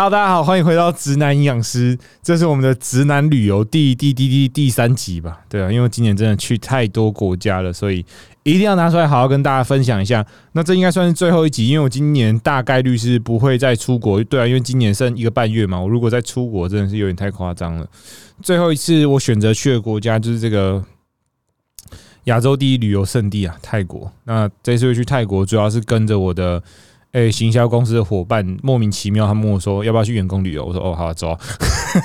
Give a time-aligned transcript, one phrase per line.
[0.00, 5.40] Hello，大家好，欢迎回到直男营养师，这是我们的直男旅游第第第第第三集吧？
[5.48, 8.06] 对啊，因为今年真的去太多国家了，所以
[8.44, 10.24] 一定要拿出来好好跟大家分享一下。
[10.52, 14.22] 那这应该算是最后一集，因为我今年大概率是不会再出国。
[14.22, 17.84] 对啊，因为今年剩一个半月嘛，我如果再出国，真的是有点太夸张了。
[18.40, 20.80] 最后一次我选择去的国家就是这个
[22.26, 24.12] 亚洲第一旅游胜地啊，泰国。
[24.22, 26.62] 那这次会去泰国，主要是跟着我的。
[27.12, 30.64] 哎，行销公司的伙伴莫名其妙，他问我说要不要去员工旅游？
[30.64, 31.36] 我说哦，好走。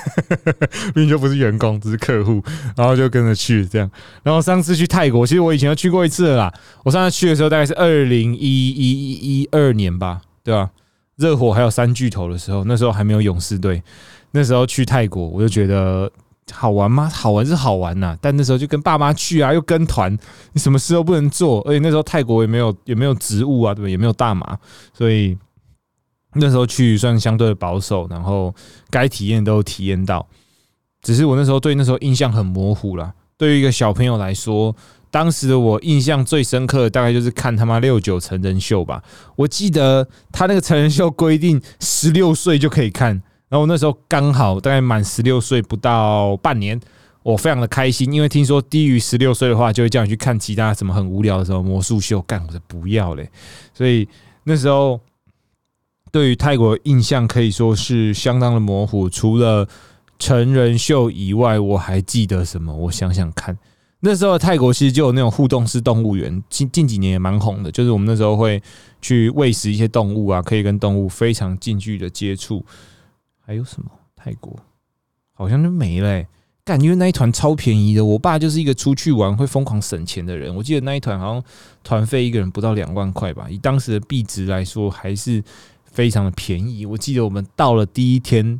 [0.96, 2.42] 明明就不是员工，只是客户，
[2.76, 3.90] 然后就跟着去这样。
[4.22, 6.52] 然后上次去泰国，其实我以前去过一次啦。
[6.84, 10.70] 我上次去的时候大概是二零一一一二年吧，对吧？
[11.16, 13.82] 热火还有三巨头的时候，那时候还没有勇士队。
[14.30, 16.10] 那时候去泰国，我就觉得。
[16.52, 17.10] 好玩吗？
[17.12, 20.16] 好玩是好玩呐，但那时候就跟爸妈去啊，又跟团，
[20.52, 23.90] 你什么事都不能做，而且那时候泰国也没有也没有植物啊，对不对？
[23.90, 24.58] 也没有大麻，
[24.92, 25.36] 所以
[26.34, 28.54] 那时候去算相对保守，然后
[28.90, 30.26] 该体验都体验到。
[31.02, 33.12] 只是我那时候对那时候印象很模糊了。
[33.36, 34.74] 对于一个小朋友来说，
[35.10, 39.02] 当时的我印象最深刻的大概就是看他妈六九成人秀吧。
[39.36, 43.22] 我记得他那个成人秀规定十六岁就可以看。
[43.54, 46.80] 然后那时候刚好大概满十六岁不到半年，
[47.22, 53.30] 我非常的开心，因为听说低于十六岁的话，就会叫你去看其他什么很无聊的时候魔术秀，干我的不要嘞。
[53.72, 54.08] 所以
[54.42, 54.98] 那时候
[56.10, 59.08] 对于泰国印象可以说是相当的模糊。
[59.08, 59.68] 除了
[60.18, 62.74] 成人秀以外，我还记得什么？
[62.74, 63.56] 我想想看，
[64.00, 67.70] 那时候泰国其实就有那种互动式动物园，近近几年也蛮红的。
[67.70, 68.60] 就是我们那时候会
[69.00, 72.66] 去喂食一些动物啊，可以跟动物非常近距离的接触。
[73.44, 73.90] 还有什么？
[74.16, 74.58] 泰国
[75.34, 76.24] 好像就没了。
[76.64, 78.02] 感觉那一团超便宜的。
[78.02, 80.54] 我爸就是一个出去玩会疯狂省钱的人。
[80.54, 81.44] 我记得那一团好像
[81.82, 85.44] 团费一个人不到两万块吧，以当时的币值来说，还是
[85.84, 86.86] 非常的便宜。
[86.86, 88.58] 我记得我们到了第一天，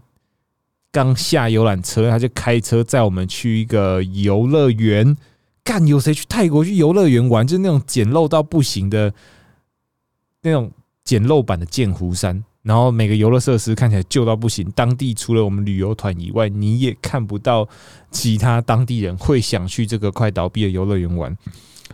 [0.92, 5.16] 刚下游览车，他就开车载我们去一个游乐园。
[5.62, 7.46] 干，有谁去泰国去游乐园玩？
[7.46, 9.14] 就是那种简陋到不行的
[10.42, 10.70] 那种
[11.02, 12.44] 简陋版的剑湖山。
[12.64, 17.68] 然后每个游乐设施看起来旧到不行，当地除了我们旅游团以外，你也看不到
[18.10, 21.36] 其他当地人会想去这个快倒闭的游乐园玩，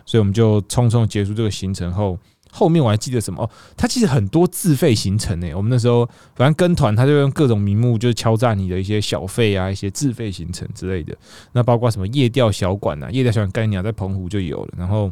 [0.05, 2.17] 所以我们就匆匆结束这个行程后，
[2.49, 3.43] 后面我还记得什么？
[3.43, 5.53] 哦，它其实很多自费行程呢。
[5.53, 11.13] 我们那时候反正跟团，他就用各种名目就是敲诈你的一些小费啊，一些自费行程之类的。
[11.51, 15.11] 那包括什么夜钓小馆啊，夜钓小馆概念在澎湖就有了，然后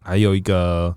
[0.00, 0.96] 还有一个。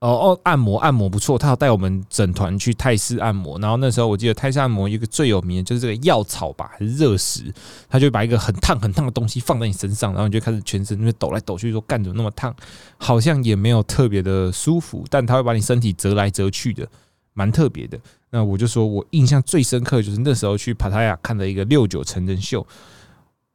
[0.00, 3.58] 哦哦，按摩按摩不错，他要带我们整团去泰式按摩。
[3.58, 7.52] 然后那时候我记得泰式按摩一个最有名的就是这个药草吧，还是热石，
[7.86, 12.54] 他就把一个很烫很烫的东西放在你身上，然后你就开始全身就抖来抖去，说干怎么那么烫？
[12.96, 16.88] 好像也没有特别的舒服，但他会把你身体折来折去的，
[17.34, 18.00] 蛮特别的。
[18.30, 22.66] 那我就说我印象最深刻就是那时候去帕塔亚看的一个六九成人秀。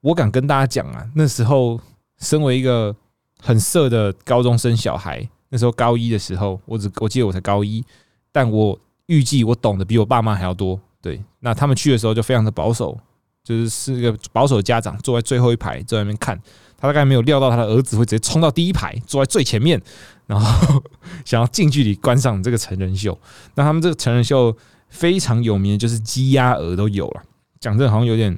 [0.01, 1.79] 我敢跟大家讲啊，那时候
[2.19, 2.95] 身为一个
[3.41, 5.27] 很色的高中生小孩。
[5.50, 7.83] 那时候高一的时候，我只我记得我才高一，
[8.31, 10.79] 但我预计我懂得比我爸妈还要多。
[11.01, 12.97] 对，那他们去的时候就非常的保守，
[13.44, 16.35] 就是是一个保守家长，坐在最后一排，在那边看。
[16.78, 19.81] 他大概没有料到他的儿子会直接冲到第一排，坐在最前面，
[20.25, 20.83] 然后
[21.23, 23.17] 想要近距离观赏这个成人秀。
[23.53, 24.56] 那他们这个成人秀
[24.89, 27.23] 非常有名的，就是鸡鸭鹅都有了。
[27.59, 28.38] 讲这好像有点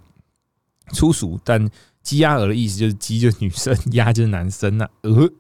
[0.92, 1.68] 粗俗，但
[2.04, 5.32] 鸡鸭鹅的意思就是鸡就是女生，鸭就是男生那，鹅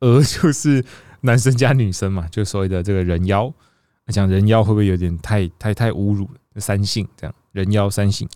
[0.00, 0.84] 鹅就是。
[1.26, 3.52] 男生加女生嘛， 就所谓的这个人妖，
[4.08, 6.40] 讲人妖会不会有点太太太侮辱了？
[6.58, 8.26] 三性这样，人妖三性。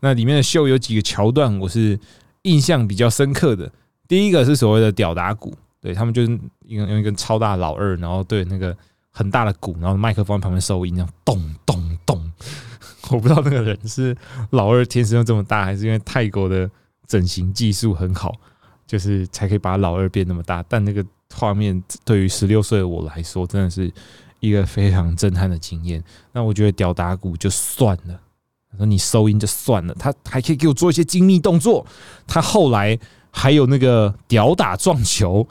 [0.00, 1.96] 那里面的秀有几个桥段，我是
[2.42, 3.70] 印象比较深刻的。
[4.08, 6.28] 第一个是所谓的屌打鼓，对他们就是
[6.66, 8.76] 用用一根超大老二，然后对那个
[9.10, 12.32] 很大的鼓，然后麦克风旁边收音，这样咚咚咚。
[13.10, 14.16] 我不知道那个人是
[14.50, 16.68] 老二天生就这么大，还是因为泰国的
[17.06, 18.34] 整形技术很好，
[18.86, 20.64] 就是才可以把老二变那么大。
[20.68, 21.04] 但那个。
[21.34, 23.90] 画面对于十六岁的我来说，真的是
[24.40, 26.02] 一个非常震撼的经验。
[26.32, 28.20] 那我觉得屌打鼓就算了，
[28.70, 31.86] 他说你收音就算了，他还可以给我做一些精密动作。
[32.26, 32.98] 他后来
[33.30, 35.46] 还有那个屌打撞球，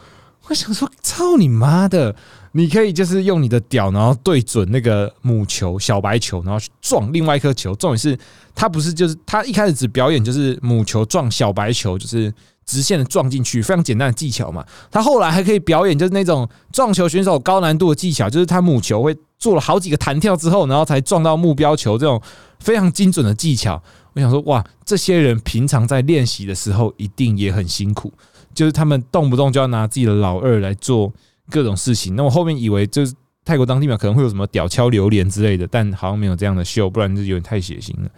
[0.48, 2.16] 我想说操你妈的！
[2.52, 7.76] 你可以就是用你的屌，然后对准那个母球小白球，然后去撞另外一颗球。
[7.76, 8.18] 重点是
[8.54, 12.34] 他不是就是他一开始只表演就是母球撞小白球，就是。
[12.70, 14.64] 直线的撞进去，非常简单的技巧嘛。
[14.92, 22.22] 他后来还可以表演，就是那种撞球选手高难度的技巧，就是他母球会做了好几个弹跳之后，然后才撞到目标球，这种
[22.60, 23.82] 非常精准的技巧。
[24.14, 28.14] 我想说，哇，这些人平常在练习的时候一定也很辛苦，
[28.54, 31.12] 就是他们动不动就要拿自己的老二来做
[31.50, 32.16] 各种事情。
[32.16, 33.14] 那我后面以为就是
[33.44, 38.10] 泰国当地嘛，可能会有什么屌敲榴莲之类的，但好像没有这样的秀，不然就有点太血腥了。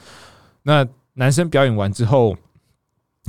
[0.63, 2.35] 那男生表演完之后，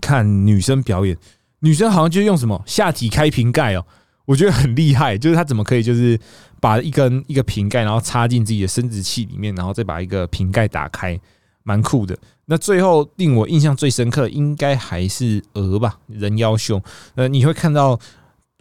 [0.00, 1.16] 看女生表演，
[1.60, 3.84] 女生好像就用什么下体开瓶盖哦，
[4.24, 6.18] 我觉得很厉害，就是她怎么可以就是
[6.60, 11.18] 把一根一个瓶盖，然后插进自己的生殖器里面，然后再把一个瓶盖打开，
[11.62, 12.16] 蛮酷的。
[12.46, 16.82] 那最后令我印象最深刻，应该还是鹅吧，人妖秀。
[17.14, 17.98] 呃，你会看到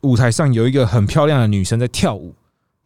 [0.04, 2.34] 舞台上有一个很漂亮的女生在跳舞，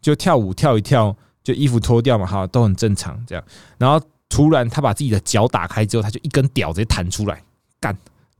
[0.01, 3.43] 就跳舞跳一跳，就衣服脱掉嘛，哈，都很正常这样。
[3.77, 7.43] 然后突然她把自己的脚打开之后，她就一根屌直接弹出来，
[7.79, 7.95] 干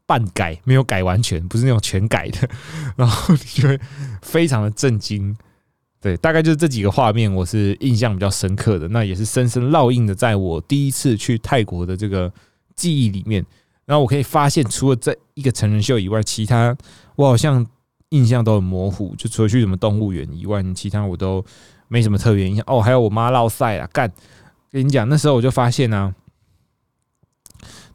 [0.06, 2.48] 半改没有改完全，不是那种全改的，
[2.96, 3.80] 然后你就会
[4.22, 5.36] 非常的震惊。
[6.02, 12.32] 对，大概就是这几个画面，我是印象比较深刻的，那也是深深烙印的，在我第一次去泰国的这个
[12.76, 13.44] 记忆里面。
[13.86, 16.76] 然后我可以发现，除了这一个成人秀以外，其他
[17.16, 17.66] 我好像
[18.10, 19.16] 印象都很模糊。
[19.16, 21.44] 就除了去什么动物园以外，其他我都
[21.88, 22.64] 没什么特别印象。
[22.68, 24.12] 哦，还有我妈落赛啊，干！
[24.72, 26.14] 跟你讲，那时候我就发现呢，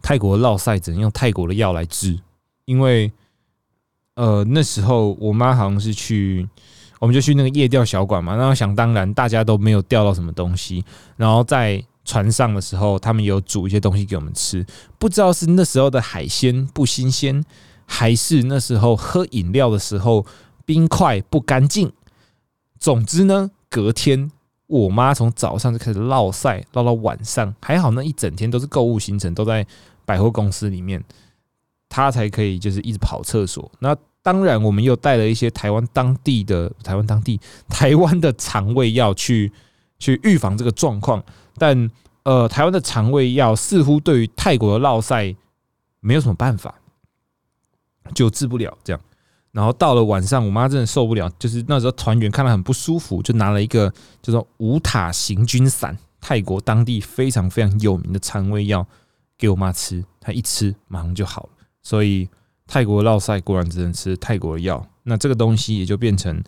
[0.02, 2.19] 泰国的落赛只能用泰国的药来治，
[2.64, 3.12] 因为
[4.14, 6.49] 呃那时候我妈好像是去。
[6.99, 10.85] 我们就去那个夜钓小馆嘛，然后想当然大家都没有钓到什么东西，
[11.17, 14.62] 然后在船上的时候，他们有煮一些东西给我们吃，
[14.99, 17.43] 不知道是那时候的海鲜不新鲜，
[17.87, 20.26] 还是那时候喝饮料的时候
[20.67, 21.91] 冰块不干净。
[22.79, 24.31] 总之呢，隔天
[24.67, 29.67] 我妈从早上就开始烙晒，烙到晚上，还好那一整天都是购物行程，都在
[30.11, 31.01] 百货公司里面，
[31.89, 33.71] 他才可以就是一直跑厕所。
[33.79, 39.53] 那当然，我们又带了一些台湾当地的台湾当地台湾的肠胃药去
[40.01, 41.23] 去预防这个状况，
[41.55, 41.89] 但
[42.25, 45.35] 呃，台湾的肠胃药似乎对于泰国的落塞
[46.01, 46.75] 没有什么办法，
[48.13, 49.01] 就治不了这样。
[49.53, 53.91] 然后到了晚上，我妈真的受不了，就是那时候团员看了很不舒服，就拿了一个
[54.23, 58.87] 叫做无塔行军散，泰国当地非常非常有名的肠胃药
[59.41, 61.49] 给我妈吃，她一吃马上就好了，
[61.83, 62.29] 所以。
[62.73, 66.41] 泰国绕赛果然只能吃泰国的药，那这个东西也就变成，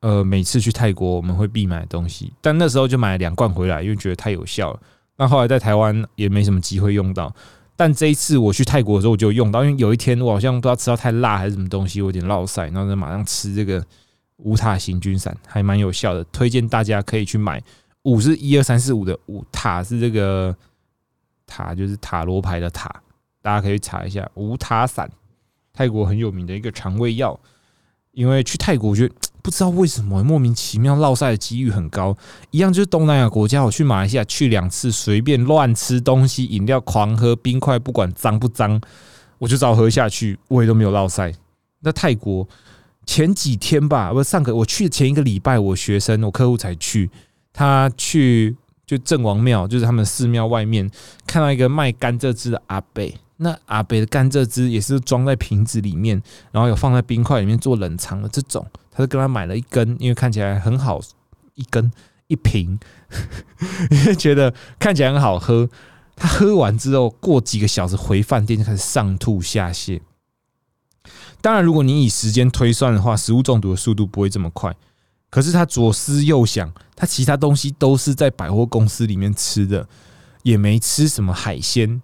[0.00, 2.32] 呃，每次去泰国我们会必买的东西。
[2.40, 4.80] 但那时候就买了两罐回来，因为觉得太有效了。
[5.18, 7.30] 那后来在台湾也没什么机会用到，
[7.76, 13.84] 但这一次我去泰国的时候我就用到，因为有一天我好像不知道吃到太辣还是什么东西，我有点绕赛，然后就马上吃这个
[14.38, 17.62] 无塔行军散，还蛮有效的，推荐大家可以去买。
[18.04, 20.56] 五是一二三四五的五塔是这个
[21.46, 22.90] 塔，就是塔罗牌的塔，
[23.40, 25.10] 大家可以查一下无塔散。
[25.72, 27.38] 泰国很有名的一个肠胃药，
[28.12, 32.16] 因为去泰国，我觉得不知道为什么莫名其妙落晒的几率很高。
[32.50, 38.80] 一样就是东南亚国家，我去马来西亚去两次，随便乱吃东西，饮料狂喝，冰块不管脏不脏，
[39.38, 41.32] 我就照喝下去，我也都没有落晒。
[41.80, 42.48] 那泰国
[43.04, 47.10] 前几天吧，不上个我去的前一个礼拜，我学生我客户才去，
[47.52, 50.88] 他去就郑王庙，就是他们寺庙外面
[51.26, 53.04] 看到一个卖甘蔗汁的阿伯。
[53.38, 56.22] 那阿北的甘蔗汁也是装在瓶子里面，
[56.52, 61.00] 然后有放在冰块里面做冷藏的这种，他就跟他买了一根，因为看起来很好，
[61.54, 61.92] 一根
[62.28, 62.78] 一瓶，
[63.90, 65.68] 因为觉得看起来很好喝。
[66.14, 70.00] 他喝完之后，过几个小时回饭店就开始上吐下泻。
[71.42, 74.74] 当然，如果你以时间推算的话，食物中毒的速度不会这么快。
[75.36, 79.86] 可是他左思右想，他其他东西都是在百货公司里面吃的，
[80.42, 82.00] 也没吃什么海鲜。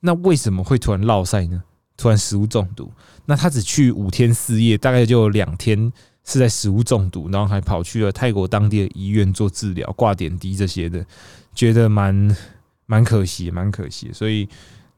[0.00, 1.62] 那为什么会突然落晒呢？
[1.98, 2.90] 突然食物中毒？
[3.26, 5.92] 那他只去五天四夜，大概就两天
[6.24, 11.04] 是在食物中毒，然后还跑去了泰国当地的医院做治疗、挂点滴这些的，
[11.54, 12.34] 觉得蛮
[12.86, 14.10] 蛮可惜，蛮可惜。
[14.14, 14.48] 所以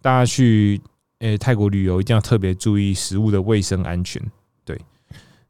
[0.00, 0.80] 大家去
[1.18, 4.22] 诶泰国旅游一定要特别注意食物的卫生安全。
[4.64, 4.80] 对，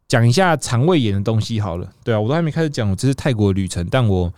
[0.09, 1.93] 讲一下肠胃炎的东西好了。
[2.03, 4.33] 对啊，我都还没开始讲，我这是泰国旅程，但我。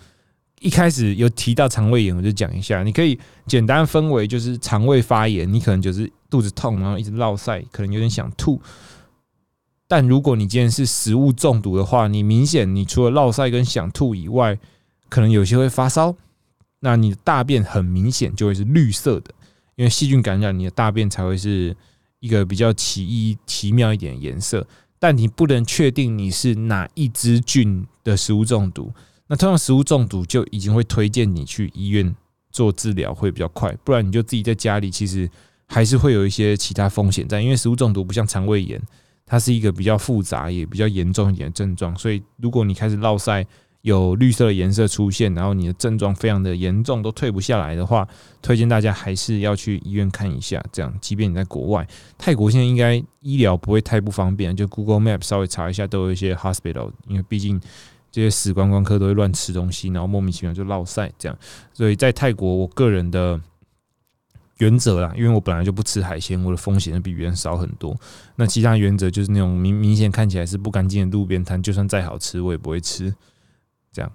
[0.60, 2.82] 一开始有提到肠胃炎，我就讲一下。
[2.82, 8.58] 你可以简单分为，就是肠胃发炎，你可能就是肚子痛，然后一直落塞，可能有点想吐。
[9.86, 14.58] 但如果你今天是食物中毒的话，你明显你除了落塞跟想吐以外，
[15.10, 16.16] 可能有些会发烧。
[16.80, 19.34] 那你的大便很明显就会是绿色的，
[19.74, 21.76] 因为细菌感染，你的大便才会是
[22.20, 24.66] 一个比较奇异、奇妙一点的颜色。
[24.98, 28.92] 但你不能确定你是哪一支菌的食物中毒。
[29.28, 32.14] 那通常食物中毒就已经会推荐你去医院
[32.52, 35.28] 做治疗会比较快，不然你就自己在家里，其实
[35.66, 37.40] 还是会有一些其他风险在。
[37.40, 38.80] 因为食物中毒不像肠胃炎，
[39.26, 43.44] 它是一个比较复杂也比较严重一点的症状，所以如果你开始落晒
[43.86, 48.06] 有绿色的颜色出现，然后你的症状非常的严重，都退不下来的话，
[48.42, 50.60] 推荐大家还是要去医院看一下。
[50.72, 51.86] 这样，即便你在国外，
[52.18, 57.60] 泰国现在应该医疗不会太不方便，就 Google Map 稍微查一下，都有一些 hospital，因为毕竟。
[58.12, 61.38] 这些死观光客都会乱吃东西，然后莫名其妙就落晒这样。
[61.74, 63.38] 所以在泰国，我个人的
[64.56, 67.94] 原则啦，因为我本来就不吃海鲜，我的风险比别人少很多。
[68.36, 73.14] 那其他原则就是那种明明显看起来是不干净的路边摊，就算再好吃，我也不会吃。
[73.96, 74.12] 这样。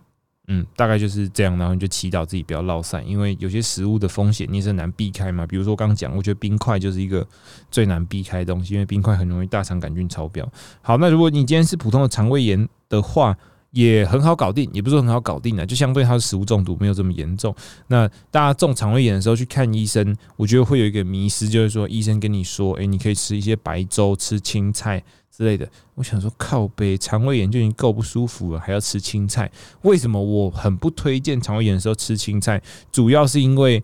[0.47, 5.47] 嗯，大概就是这样，然后你就祈祷自己不要落散，因为有些食物的风险你是很难避开嘛。
[5.47, 7.25] 比如说刚刚讲，我觉得冰块就是一个
[7.69, 10.47] 最难避开的东西，因为冰块很容易大肠杆菌超标。
[10.81, 13.37] 好，那如果你今天是普通的肠胃炎的话，
[13.71, 17.55] 也很好搞定，也不是很好搞定的，就相对它的食物中毒没有这么严重。
[17.87, 25.03] 那大家中肠胃炎的时候去看医生，我觉得会有一个迷失，就是说医生跟你说，诶，你可以吃一些白粥，吃青菜。
[25.35, 29.49] 之类的，我想说靠背肠胃炎就已经够不舒服了，还要吃青菜？
[29.83, 32.61] 为什么我很不推荐肠胃炎的时候吃青菜？
[32.91, 33.81] 主要是因为。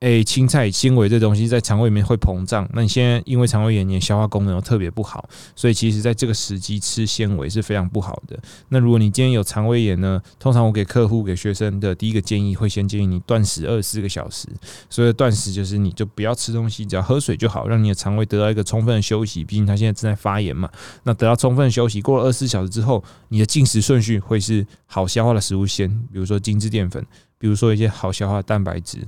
[0.00, 8.38] 诶，青菜纤维这东西在肠胃里面会膨胀，那你现在因为肠胃炎，你的消化功能又特别不好，所以其实在这个时机吃纤维是非常不好的。
[8.68, 14.46] 那如果你今天有肠胃炎呢，通常我给客户、给学生的第一个建议会先建议你断食二十四个小时。
[14.90, 19.42] 所以断食就是你就不要吃东西，只要喝水就好，让你的肠胃得到一个充分的休息。
[19.42, 20.70] 毕竟它现在正在发炎嘛。
[21.04, 27.02] 那得到充分休息，过了二十四小时之后，你的进食顺序会是好消化的食物先，比如说精致淀粉，
[27.38, 28.98] 比如说一些好消化的蛋白质。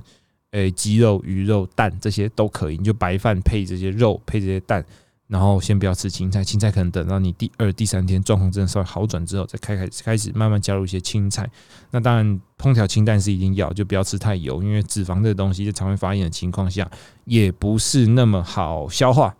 [0.51, 4.83] 诶，鸡肉、鱼肉、蛋这些都可以，你就白饭配这些肉，配这些蛋，
[5.27, 11.47] 然后先不要吃青菜，青菜可能等到你第二、第三天状况真的稍微好转之后，再开开开始慢慢加入一些青菜。
[11.91, 16.89] 那当然，烹调清淡是一定要，就不要吃太油，因为脂肪这个东西在肠胃发炎的情况下
[17.25, 19.35] 也不是那么好消化。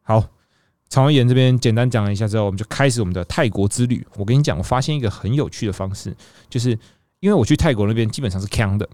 [0.00, 0.26] 好，
[0.88, 4.06] 肠胃炎这边简单讲了一下之后，我们就开始我们的泰国之旅。
[4.16, 6.16] 我跟你讲，我发现一个很有趣的方式，
[6.48, 6.70] 就是
[7.20, 8.88] 因为我去泰国那边基本上是康的。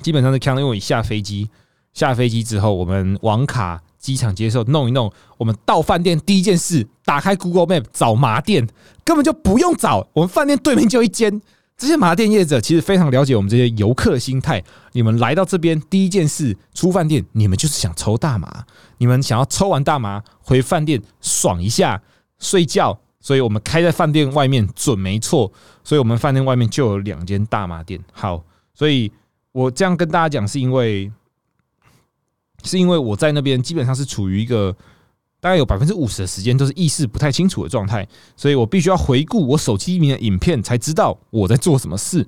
[0.00, 1.48] 基本上是看，因为我下飞机，
[1.92, 8.66] 下飞机之后，我们网卡机场接受弄一弄，我们到饭店第一件事，打开 Google Map 找麻店，
[9.04, 11.40] 根本就不用找，我们饭店对面就一间。
[11.76, 14.62] 这些麻店业者其实非常了解我们这些游客的心态。
[14.92, 18.64] 你们来到这边第一件事出饭店，你们就是想抽大麻，
[18.98, 22.00] 你们想要抽完大麻回饭店爽一下
[22.38, 25.52] 睡觉，所以我们开在饭店外面准没错。
[25.84, 28.00] 所以我们饭店外面就有两间大麻店。
[28.12, 28.44] 好，
[28.74, 29.12] 所以。
[29.52, 31.12] 我这样跟大家讲，是因为
[32.64, 34.74] 是因为我在那边基本上是处于一个
[35.40, 38.06] 大概有百分之五十的时间都是意识不太清楚的状态，
[38.36, 42.26] 所以我必须要回顾我手机里面的影片，才知道我在做什么事。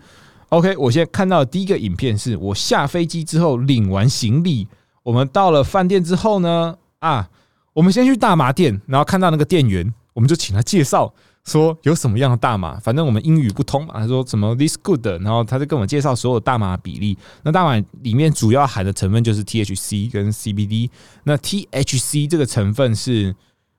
[0.50, 4.68] OK，我现在看到的第一个影片是我下飞机之后领完行李，
[5.02, 7.30] 我们到了饭店之后呢，啊，
[7.72, 11.14] 我们先去大麻店，然后看到那个店员，我们就请他介绍。
[11.44, 13.94] 说有什么样的大麻，反正我们英语不通嘛。
[14.00, 17.18] 他说什么 this good，然后他就跟我介绍所有大麻比例。
[17.42, 20.88] 那大麻里面主要含的成分就是 THC 跟 CBD。
[21.24, 23.36] 那 THC 这个成分是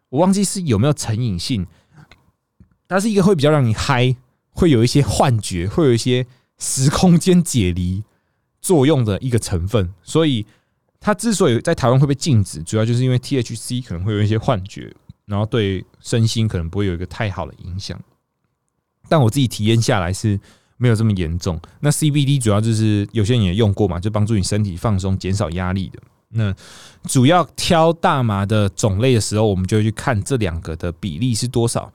[0.09, 1.65] 我忘记是有没有成瘾性，
[2.87, 4.15] 它是一个会比较让你嗨，
[4.51, 6.27] 会有一些幻觉，会有一些
[6.59, 8.03] 时空间解离
[8.61, 9.91] 作用的一个成分。
[10.03, 10.45] 所以
[10.99, 14.95] 它之所以在台湾会被禁止，主要就是因为 THC 可能会有一些幻觉。
[15.25, 17.99] 然后对身心可能不会有一个太好的影响，
[19.09, 20.39] 但我自己体验下来是
[20.77, 21.59] 没有这么严重。
[21.79, 25.99] 那 CBD 主要就是有些人也用过嘛，就帮助你身体放松、减少压力的。
[26.29, 26.53] 那
[27.03, 31.91] 主要挑大麻的种类的时候，我们就会去看这两个的比例是多少。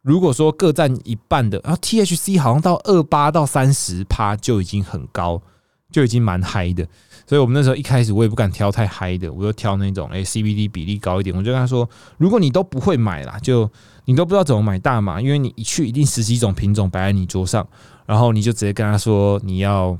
[0.00, 5.42] 如果说各占一半的，然后 THC 好像到二八到三十趴就已经很高，
[5.90, 6.86] 就已经蛮嗨的。
[7.26, 11.34] 所以我们那时候一开始我也不敢挑太嗨的，我就挑那种哎 CBD 比例高一点。
[11.34, 11.88] 我就跟他说，
[12.18, 13.70] 如果你都不会买啦，就
[14.04, 17.66] 你都不知道怎么买大麻，因为你一去一定十几种品种摆在你桌上，
[18.04, 19.98] 然后你就直接跟他说你要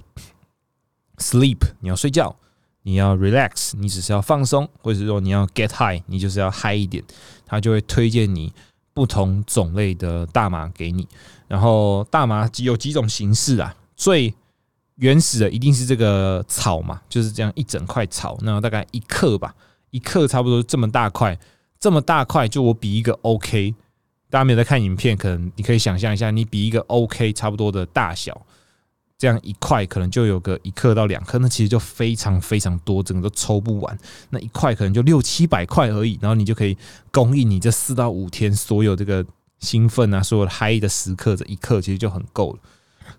[1.18, 2.36] sleep，你要睡觉，
[2.82, 7.02] 你要 relax，你只是要放松，或者是说你要 get high，你就是要嗨一点，
[7.46, 8.52] 他就会推荐你
[8.92, 11.08] 不同种类的大麻给你。
[11.48, 14.34] 然后大麻有几种形式啊，最
[14.96, 19.54] 原始的一定是这个草嘛，就是这样一整块草，那大概一克吧，
[19.90, 21.38] 一克差不多这么大块，
[21.80, 23.74] 这么大块，就我比一个 OK，
[24.30, 28.46] 大家没有在看影片，可能你可以想象一下，你比一个 OK 差不多的大小，
[29.18, 33.98] 这样一块可能就有个一克到两克，那其实就非常非常多，整个都抽不完，
[34.30, 36.76] 那一块可能就六七百块而已，然后你就可以
[37.10, 39.26] 供应你这四到五天所有这个
[39.58, 42.58] 兴奋啊，所有嗨的时刻，这一克其实就很够了。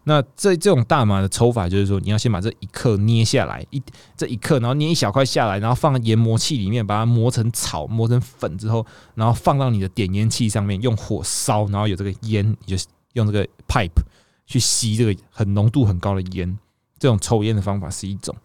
[0.07, 3.81] 那这这种大麻的抽法，就是说你要先把这一克捏下来，一
[4.15, 8.85] 这一克，然后捏一小块下来，然后放研磨器里面，把它磨成草，磨成粉之后，
[9.15, 14.01] 然后放到你的点烟器上面，用火烧，然后有这个烟，你就用这个 pipe
[14.45, 16.57] 去吸这个很浓度很高的烟。
[17.05, 18.35] 这种抽烟的方法是一种。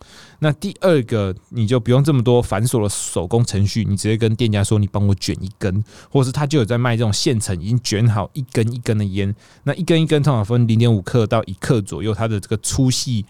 [0.41, 9.35] 那第二个，你就不用这么多繁琐的手工程序，你直接跟店家说，你帮我卷一根，或者是他就有在卖这种现成已经卷好一根一根的烟。
[9.63, 13.25] 那一根一根通常分零点五克到一克左右，它的这个粗细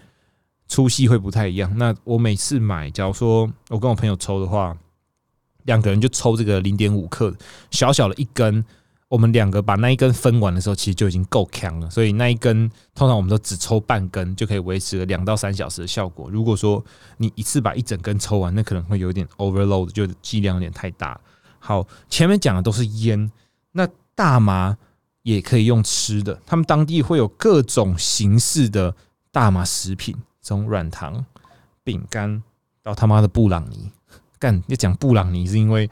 [0.66, 1.72] 粗细会不太一样。
[1.78, 4.76] 那我每次买，假如说我跟我朋友抽的话，
[5.62, 7.32] 两个人就抽这个零点五克，
[7.70, 8.64] 小小的一根。
[9.10, 11.90] 我们两个把那一根分完的时候，其实就已经够强了。
[11.90, 16.30] 所以那一根通常我们都只抽半根，就可以维持两到三小时的效果。
[16.30, 16.82] 如果说
[17.16, 21.20] 你一次把一整根抽完，那可能会有点 overload，就剂量有点太大。
[21.58, 23.32] 好，前面讲的都是烟，
[23.72, 24.78] 那大麻
[25.24, 26.40] 也可以用吃的。
[26.46, 28.94] 他们当地会有各种形式的
[29.32, 31.26] 大麻食品，从软糖、
[31.82, 32.40] 饼干
[32.80, 33.90] 到他妈的布朗尼。
[34.38, 35.90] 干要讲布朗尼，是因为。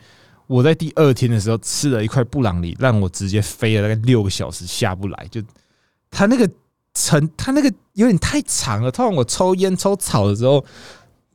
[0.49, 5.29] 我在第二天的时候吃了一块布朗尼，让我直接飞了大概六个小时下不来。
[5.31, 5.41] 就
[6.11, 6.51] 它那个
[6.95, 8.91] 层，它那个有点太长了。
[8.91, 10.65] 通常我抽烟抽草的时候，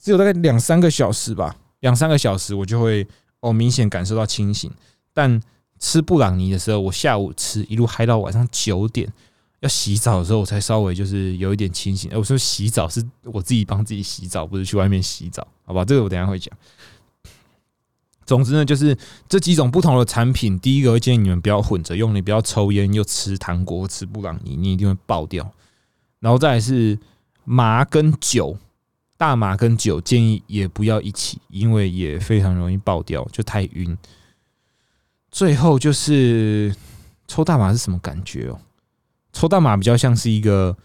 [0.01, 3.07] 只有大概两三个小时吧，两三个小时我就会
[3.39, 4.69] 哦明显感受到清醒。
[5.13, 5.39] 但
[5.79, 9.07] 吃布朗尼的时候，我下午吃一路嗨到晚上九点，
[9.59, 12.09] 要洗澡的时候我才稍微就是有一点清醒。
[12.15, 15.85] 我说洗澡是我自己帮自己洗澡，不是去外面洗澡，好吧？
[15.85, 16.51] 这个我等下会讲。
[18.25, 20.57] 总之呢，就是这几种不同的产品。
[20.59, 25.51] 第一个建议你们不要混着用，你不要抽烟又吃糖果、吃布朗尼，你一定会爆掉。
[26.19, 26.97] 然后再是
[27.43, 28.57] 麻跟酒，
[29.17, 33.97] 大麻跟酒建议也不要一起，因为也非常容易爆掉，就太晕。
[35.29, 36.73] 最后就是
[37.27, 38.59] 抽大麻是什么感觉哦？
[39.33, 40.77] 抽大麻比较像是一个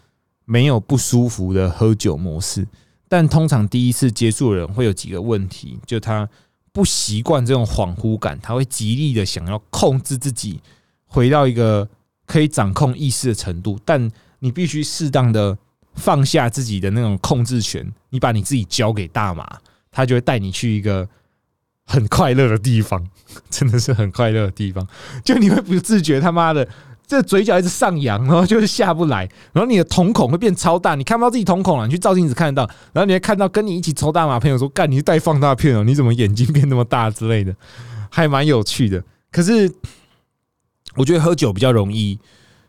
[0.45, 2.67] 没有不舒服的喝酒模式，
[3.09, 6.29] 但通常第一次接触的人会有几个问题，就他。
[6.79, 10.61] 不习惯这种恍惚感，他会极力的想要控制自己，
[11.07, 11.89] 回到一个
[12.25, 13.77] 可以掌控意识的程度。
[13.85, 14.09] 但
[14.39, 15.59] 你必须适当的
[15.95, 19.59] 放下自己的那种控制权，你把你自己交给大马，
[19.91, 21.09] 他就会带你去一个
[21.85, 23.05] 很快乐的地方，
[23.51, 24.87] 真的是很快乐的地方。
[25.25, 26.69] 就你会不自觉他妈的。
[27.09, 37.57] 这嘴角一直上扬，然后就是下不来，然后你的瞳孔会变超大，你看不到自己瞳孔了，你去照镜子看得到，然后你会看到跟你一起抽大麻朋友说：“干，你是带放大片哦，你怎么眼睛变那么大之类的，
[38.11, 39.73] 还蛮有趣的。”可是
[40.97, 42.19] 我觉得喝酒比较容易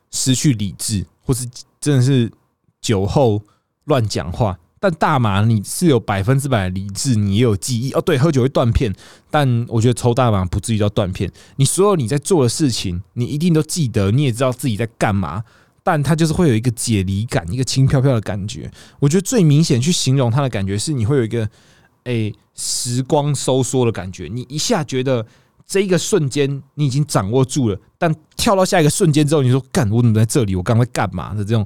[0.10, 1.46] 失去理智，或是
[1.82, 2.32] 真的是
[2.80, 3.42] 酒后
[3.84, 4.58] 乱讲话。
[4.80, 8.02] 但大麻你是有百分之百理智，你也有记忆哦。
[8.02, 8.94] 对，喝酒会断片，
[9.30, 11.32] 但我觉得抽大麻不至于叫断片。
[11.58, 15.44] 你所有你在做的事情，你一定都记得，你也知道自己在干嘛。
[15.82, 18.70] 但它就是会有一个解离感，一个轻飘飘的感觉。
[19.00, 21.50] 我觉得最明显去形容它的感觉是，你会有一个
[22.04, 24.30] 诶时光收缩的感觉。
[24.32, 25.26] 你一下觉得
[25.66, 30.56] 这一个瞬间你已经掌握住了，但跳到下一个瞬间之后，你说干，我怎么在这里？
[30.56, 31.44] 我刚在干嘛的？
[31.44, 31.66] 这种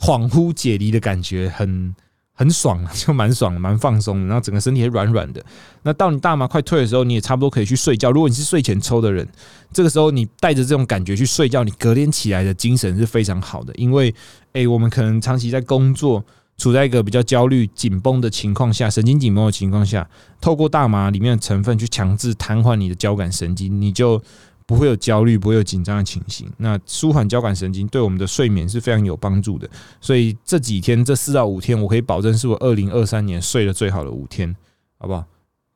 [0.00, 1.48] 恍惚解离的感觉。
[1.48, 1.94] 很
[2.38, 5.44] 很爽， 就蛮爽，蛮放松，然后整个身体也软软的。
[5.82, 8.10] 那到你大麻快退的时候，你也差不多可以去睡觉。
[8.10, 9.26] 如果你是睡前抽的人，
[9.72, 13.74] 这个时候你带着这种感觉去睡觉，你隔天起来的精神是非常好的。
[13.76, 14.14] 因为，
[14.52, 16.22] 诶，我们可能长期在工作，
[16.58, 20.08] 处在一个比较焦虑、紧绷的情况下，神经紧绷的情况下，
[20.40, 24.22] 透过大麻里面的成分去强制瘫痪你的交感神经，你就。
[24.66, 26.50] 不会有焦虑，不会有紧张的情形。
[26.58, 29.70] 那舒缓交感神经对我们的睡眠是非常有帮助的。
[30.00, 34.54] 所以这几天这四到五天，我可以保证是我二零二三年睡得最好的五天，
[34.98, 35.24] 好不好？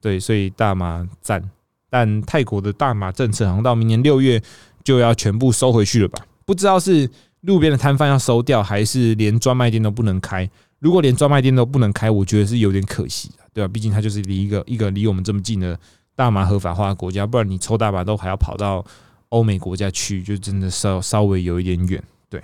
[0.01, 1.43] 对，所以大麻赞。
[1.89, 4.43] 但泰国的大麻政策好像到明年六月
[4.83, 6.25] 就要全部收回去了吧？
[6.45, 7.09] 不知道是
[7.43, 10.51] 路边的摊贩要收掉，还是连专卖店都不能开？
[10.81, 13.71] 如果连专卖店都不能开，我觉得是有点可惜的，对吧？
[13.73, 15.79] 毕竟它就是离一个一个离我们这么近的。
[16.21, 18.85] 大麻合法化的国家，不然你抽大麻都还要跑到
[19.31, 22.05] 欧美国家去，就真的稍稍微有一点远。
[22.29, 22.43] 对，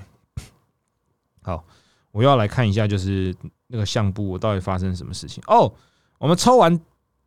[1.42, 1.62] 好，
[2.10, 3.36] 我要来看一下，就是
[3.66, 5.44] 那个相簿，我到底发生什么事情？
[5.46, 5.70] 哦，
[6.16, 6.80] 我们抽完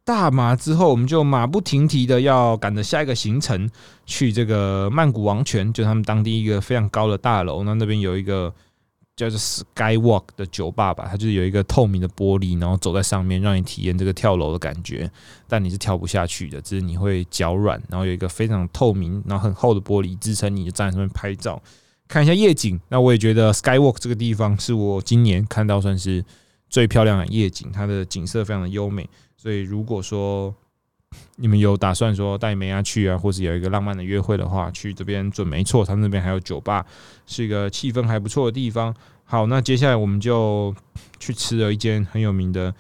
[0.03, 3.69] 大麻之后，我们就马不停蹄的要赶着下一个行程，
[4.07, 8.51] 去这个曼谷王权，就他们当地一个非常高的大楼，那那边有一个。
[9.19, 15.11] 叫做 Skywalk 的酒吧吧，它就是有一个透明的玻璃，然后走在上面，让你体验这个跳楼的感觉。
[15.45, 17.81] 但你是跳不下去的，只是你会脚软。
[17.89, 21.61] 然后有一个非常透明、然后很厚的玻璃支撑你，就站在上面拍照，
[22.07, 22.79] 看一下夜景。
[22.87, 26.23] 那我也觉得 Skywalk 这个地方是我今年看到算是
[26.69, 29.09] 最漂亮的夜景，它的景色非常的优美。
[29.35, 30.55] 所以如果说
[31.37, 35.85] 你们有打算说带梅亚去啊，或是有一个浪漫的约会的话，去这边准没错。
[35.85, 36.85] 他们那边还有酒吧，
[37.25, 38.93] 是一个气氛还不错的地方。
[39.23, 40.75] 好，那接下来我们就
[41.19, 42.73] 去吃了一间很有名的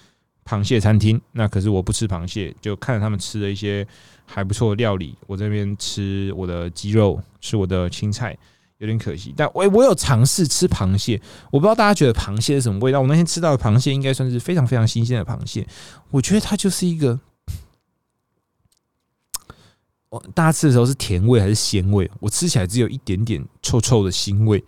[0.45, 1.19] 螃蟹餐厅。
[1.31, 3.87] 那可是我不吃螃蟹，就看着他们吃了一些
[4.25, 5.15] 还不错的料理。
[5.27, 8.35] 我这边吃我的鸡肉，吃我的青菜，
[8.79, 9.33] 有点可惜。
[9.37, 12.99] 但我我有尝试吃螃蟹，我不知道大家觉得螃蟹是什么味道。
[12.99, 15.65] 我那天吃到的螃蟹应该算是非常非常新鲜的螃蟹，
[16.09, 17.19] 我觉得它就是一个，
[20.09, 22.09] 我大家吃的时候是甜味还是鲜味？
[22.19, 24.63] 我吃起来只有一点点臭臭的腥味，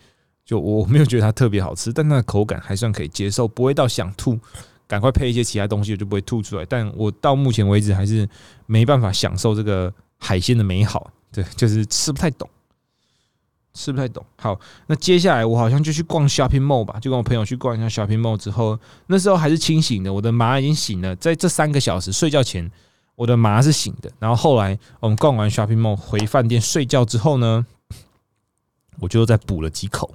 [0.46, 4.40] 就我没有觉得它特别好吃，但它的口感还算可以接受，不会到想吐。
[4.88, 6.66] 赶快配一些其他东西，我就不会吐出来。
[6.66, 8.28] 但我到目前为止还是
[8.66, 12.50] 没办法享受这个海鲜的美好，对，就是吃不太懂，
[13.74, 14.22] 吃不太懂。
[14.36, 18.78] 好，那接下来我好像就去逛 shopping mall 吧，就跟我朋友去逛一下 shopping mall 之后，
[19.08, 21.16] 那时候还是清醒的，我的麻已经醒了。
[21.16, 22.70] 在这三个小时睡觉前，
[23.22, 24.12] 我的麻是醒的。
[24.18, 27.64] 然后后来我们逛完 shopping mall 回饭店睡觉之后呢，
[29.00, 30.12] 我就再补了几口。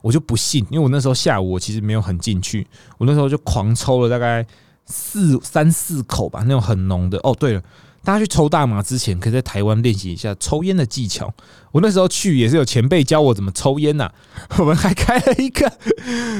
[0.00, 2.66] 我就不信，因为我那时候下午我其实没有很进去，
[2.96, 4.46] 我那时候就狂抽了大概
[4.86, 7.18] 四三四口吧，那种很浓的。
[7.24, 7.62] 哦，对了，
[8.04, 11.34] 大家去抽大麻之前，可以在台湾练习一下抽烟的技巧。
[11.72, 14.10] 我那时候去也是有前辈教我怎么抽烟呐，
[14.58, 15.70] 我们还开了一个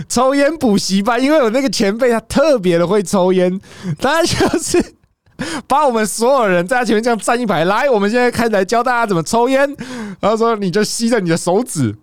[0.08, 3.60] 抽烟补习班，因为我那个前辈他特别的会抽烟，
[3.98, 4.94] 他就是
[5.68, 9.74] 把我们所有人在他前面这样站一排，来，我们现在开始来教大家怎么抽烟，
[10.20, 11.96] 然后说你就吸着你的手指。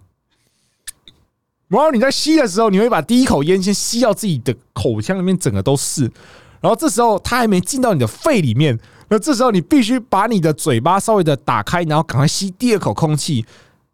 [1.70, 6.04] 然后你在吸的时候，你会把第一口烟先吸到自己的口腔里面，整个都是。
[6.62, 13.44] 然后这时候它还没进到你的肺里面，那这时候你必须把你的嘴巴稍微的打开，然后赶快吸第二口空气，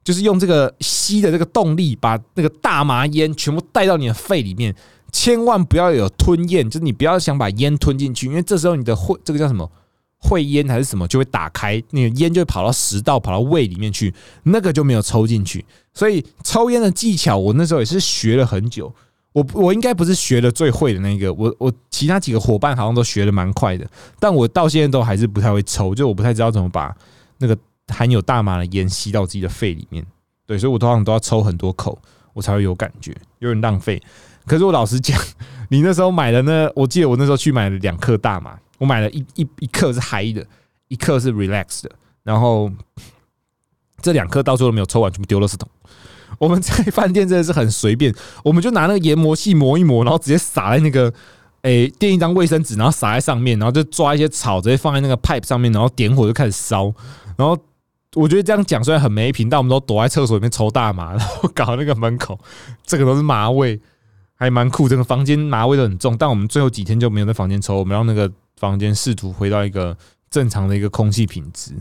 [0.10, 4.74] 就是用这个吸的这个动力，把那个大麻烟全部带到你的肺里面。
[5.12, 9.70] 千万不要有吞咽，就是你不要想把烟吞进去，因为这时候你的会这个叫什么？
[10.18, 14.12] 会烟还是什么就会打开，那个烟就会跑到食道，跑到胃里面去，
[14.46, 15.64] 那个就没有抽进去。
[15.94, 18.92] 所以抽烟的技巧，我那时候也是学了很久。
[19.34, 23.88] 我我应该不是学的最会的那个，我我其他几个伙伴好像都学的蛮快的，
[24.20, 26.96] 但我到现在都还是不太会抽，就我不太知道怎么把
[27.38, 27.56] 那个
[27.90, 30.06] 含有大麻的烟吸到自己的肺里面。
[30.46, 32.00] 对，所以我通常都要抽很多口，
[32.34, 34.02] 我才会有感觉，有点浪费。
[34.46, 35.20] 可是我老实讲，
[35.70, 38.58] 你那时候买的那，我记得我那时候去买了两克大麻。
[38.80, 40.46] 我买了一一一克是嗨的，
[40.88, 41.92] 一克是 relax 的，
[42.24, 42.72] 然后
[44.02, 45.70] 这两颗到最后都没有抽完，全部丢了圾桶。
[46.38, 51.14] 我们在饭店真的是很随便，我们就拿那个研磨器磨一磨，然后直接撒在那个
[51.64, 56.86] 诶垫一张卫生纸，然后撒在上面，然后就抓一些草，直接放在那个 pipe 上面，然后点火就开始烧。
[57.36, 57.58] 然后
[58.16, 62.40] 我觉得这样讲虽然很没品，但我们都躲在厕所里面抽大麻，然后搞那个门口，
[62.86, 63.80] 这个都是麻味，
[64.36, 64.90] 还蛮酷。
[64.90, 68.32] 整个房间麻味都很重，但我们最后几天就没有在房间抽，我们让那个。
[68.60, 69.98] 房间试图回到一个
[70.30, 71.72] 正常的一个空气品质，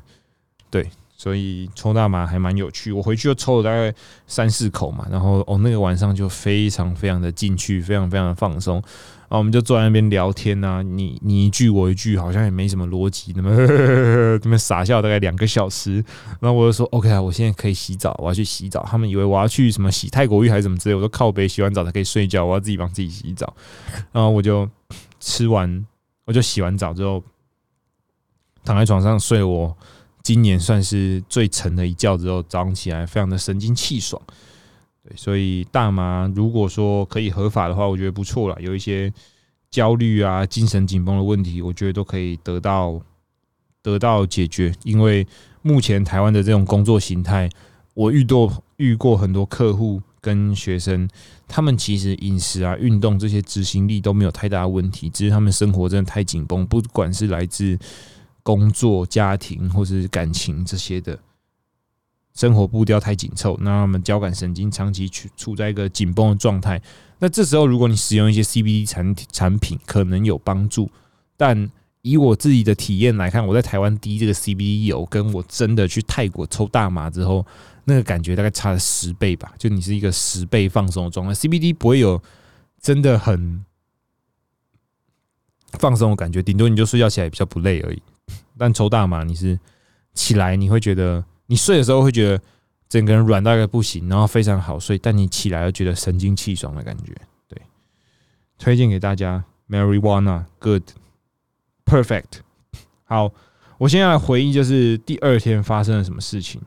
[0.71, 2.93] 对，所以抽大麻还蛮有趣。
[2.93, 3.93] 我回去就抽了大概
[4.29, 8.81] 三四口嘛，然后哦，那个晚上就非常非常的进去，非常非常的放松。
[9.29, 13.51] 然后我们就坐在那边聊天啊，你你一句我一句，好像也没什么逻辑，那么
[14.43, 16.03] 那么傻笑大概两个小时。
[16.41, 18.85] 然后我就说 OK 啊，我现在可以洗澡，我要去洗澡。
[18.89, 23.55] 他们以为我要去什么洗泰国浴还是什么之类，我说靠北洗完澡才可以睡觉，我要自己帮自己洗澡。
[24.13, 24.69] 然后我就
[25.21, 25.87] 吃完。
[26.25, 27.25] 我就洗完澡之后，
[28.63, 29.43] 躺在床上睡。
[29.43, 29.75] 我
[30.23, 34.21] 今年算是最沉的一觉之后，早上起来非常的神清气爽。
[35.17, 38.61] 所以大麻如果说可以合法的话，我觉得不错了。
[38.61, 39.13] 有一些
[39.71, 43.01] 焦虑啊、精神紧绷的问题，我觉得都可以得到
[43.83, 44.75] 得到解决。
[44.85, 45.27] 因为
[45.63, 47.49] 目前台湾的这种工作形态，
[47.95, 50.03] 我遇过遇过很多客户。
[50.21, 51.09] 跟学生，
[51.47, 57.79] 他们其实饮食啊、运动这些执行力都没有太大的问题，只是他们生活真的太紧绷，不管是来自
[58.43, 61.17] 工作、家庭或是感情这些的，
[62.39, 66.81] 生活步调太紧凑，那我们交感神经长期处处在一个紧绷的状态。
[67.19, 70.89] 那这时候，如果你使用一些 CBD 产产品，可能有帮助。
[71.37, 71.69] 但
[72.03, 77.45] 以我自己的体验来看，我在台湾滴这个 CBD 油，跟我真的去泰国抽大麻之后。
[77.83, 81.33] 那个感觉大概差了十倍吧，就你是一个十倍放松的状态。
[81.33, 82.23] CBD 不会有
[82.81, 83.65] 真的很
[85.79, 88.01] 放松的感觉，顶多你就睡觉起来比较不累而已。
[88.59, 89.59] 但抽大麻，你是
[90.13, 92.41] 起来你会觉得，你睡的时候会觉得
[92.89, 94.97] 整个人软到一个不行，然后非常好睡。
[94.97, 97.13] 但你起来又觉得神清气爽的感觉。
[97.49, 97.61] 对，
[98.59, 102.41] 推荐给大家，Marijuana good，perfect。
[103.05, 103.33] 好，
[103.79, 106.61] 我现在回忆，就是第二天发生了什么事情。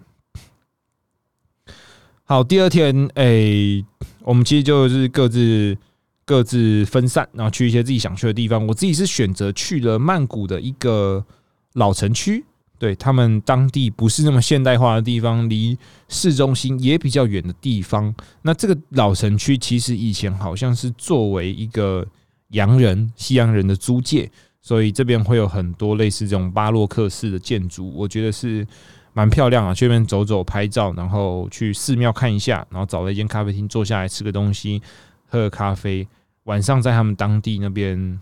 [2.23, 3.85] 好，第二天，诶，
[4.21, 5.77] 我们其实就是各自
[6.25, 8.65] 各自分散，然后去一些自己想去的地方。
[8.65, 11.25] 我自己是选择去了曼谷的一个
[11.73, 12.45] 老城区，
[12.81, 15.77] 对他们当地不是那么现代化的地方，离
[16.09, 18.11] 市中心也比较远的地方。
[18.41, 22.03] 那这个老城区其实以前好像是作为一个
[22.47, 24.27] 洋人、西洋人的租界，
[24.61, 28.65] 所以这边会有很多类似这种巴洛克式的建筑，我觉得是。
[29.13, 34.81] 蛮漂亮啊，去那边走走拍照，然后去寺庙看一下，然后找了一间咖啡厅坐下来吃个东西，
[35.27, 36.07] 喝个咖啡。
[36.45, 38.21] 晚上在他们当地那边，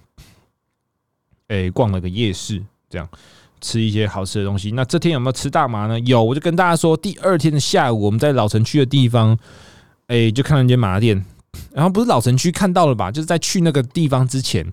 [1.49, 3.07] 诶，逛了个夜市，这样
[3.61, 4.71] 吃一些好吃的东西。
[4.71, 5.99] 那这天有没有吃大麻呢？
[6.01, 9.37] 有，我就跟大家说，第二天的下午，我们在老城区的地方，
[10.07, 11.23] 诶，就看到一间麻店，
[11.73, 13.11] 然后不是老城区看到了吧？
[13.11, 14.65] 就是在去那个地方之前。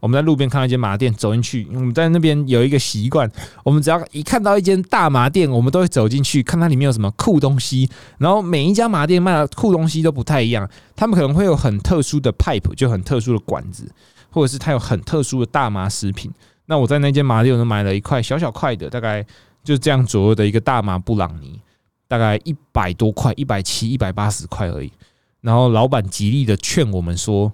[0.00, 1.66] 我们在路边看到一间麻店，走进去。
[1.72, 3.30] 我们在那边有一个习惯，
[3.64, 7.88] 我们只要一看到一间大麻店，我们都会走进去看它里面有什么酷东西。
[8.18, 13.90] 然后每一家麻店卖的酷东西都不太一样，他们可能会有很特殊的 pipe，就很特殊的管子，
[14.28, 16.30] 或者是它有很特殊的大麻食品。
[16.66, 19.24] 那我在那间麻店，我买了一块小小块的，大概
[19.62, 21.60] 就这样左右的一个大麻布朗尼，
[22.08, 24.92] 大概一百多块，一百七、一百八十块而已。
[25.40, 27.52] 然后老板极力的劝我们说。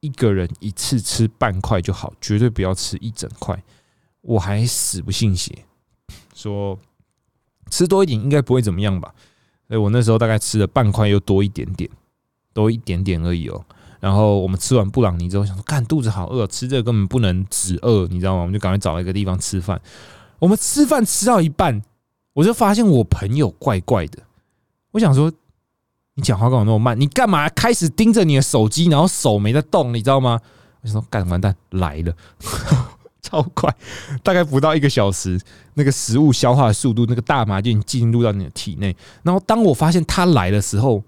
[0.00, 3.58] 一个人一次吃半块就好，绝对不要吃一整块。
[4.20, 5.64] 我还死不信邪，
[6.34, 6.78] 说
[7.70, 9.14] 吃多一点应该不会怎么样吧？
[9.66, 11.88] 所以我那时候大概吃了半块，又多一点点，
[12.52, 13.64] 多一点点而已哦。
[14.04, 18.42] 然后我们吃完布朗尼之后，想说干肚子好饿，吃这个根本不能止饿，你知道吗？
[18.42, 19.80] 我们就赶快找了一个地方吃饭。
[20.38, 21.82] 我们吃饭吃到一半，
[22.34, 24.18] 我就发现我朋友怪怪的。
[24.90, 25.32] 我想说。
[26.16, 27.00] 你讲话干嘛那么慢？
[27.00, 30.40] 你干嘛开始盯着你的手机，然后手没在动，你知道吗？
[30.80, 32.14] 我想说干完蛋来了，
[33.20, 33.74] 超快，
[34.22, 35.40] 大概不到一个小时，
[35.74, 38.96] 那个食物消化的速度，那个大麻就进入到你的体内。
[39.24, 41.02] 然后当我发现它来的时候，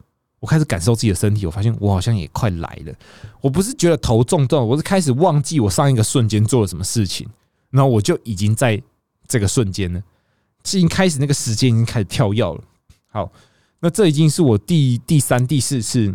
[0.46, 2.94] 我开始感受自己的身体，我发现我好像也快来了。
[3.40, 7.28] 我不是觉得头重重，我是开始忘记我上一个瞬间做了什么事情，
[7.70, 8.80] 然后我就已经在
[9.26, 12.62] 这个瞬间了，已经开始那个时间已经开始跳跃了。
[13.08, 13.32] 好。
[13.78, 16.12] 那这已经是我第第三、第四次，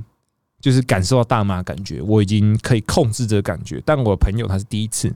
[0.59, 3.79] 就是感受到大麻感觉，我已经可以控制这个感觉。
[3.85, 5.13] 但我朋友他是第一次，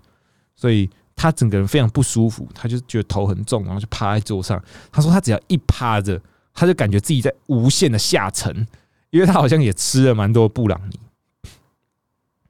[0.56, 4.64] 所以他整个人非常不舒服，他就觉得头很重，然后就趴在桌上。
[4.92, 6.22] 他说他只要一趴着，
[6.54, 8.66] 他就感觉自己在无限的下沉，
[9.10, 11.00] 因为他好像也吃了蛮多布朗尼。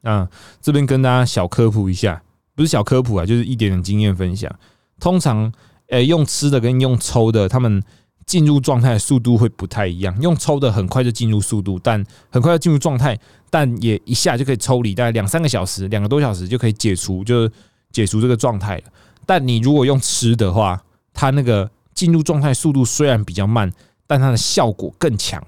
[0.03, 0.29] 啊，
[0.61, 2.21] 这边跟大家小科普一下，
[2.55, 4.53] 不是小科普啊，就是一点点经验分享。
[4.99, 5.51] 通常，
[5.87, 7.83] 诶，用吃的跟用抽的，他们。
[8.25, 13.15] 进入状态速度会不太一样，用抽的很快就进入速度，但很快就进入状态，
[13.51, 17.47] 但也一下就可以抽离，大概两三个小时、两个多小时就可以解除，就
[17.91, 18.83] 解除这个状态了。
[19.27, 23.71] 但你如果用吃的话，它那个进入状态速度虽然比较慢，
[24.07, 25.39] 但它的效果更强，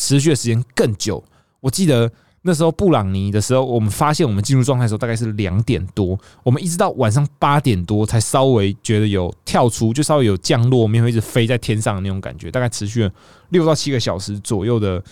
[0.00, 1.22] 持续的时间更久。
[1.60, 2.10] 我记得。
[2.42, 13.12] 那时候布朗尼的时候，我们发现我们进入状态的时候大概是两点多，我们一直到晚上八点多才稍微觉得有跳出，就稍微有降落，没有一直飞在天上的那种感觉，大概持续了
[13.50, 15.04] 六到七个小时左右的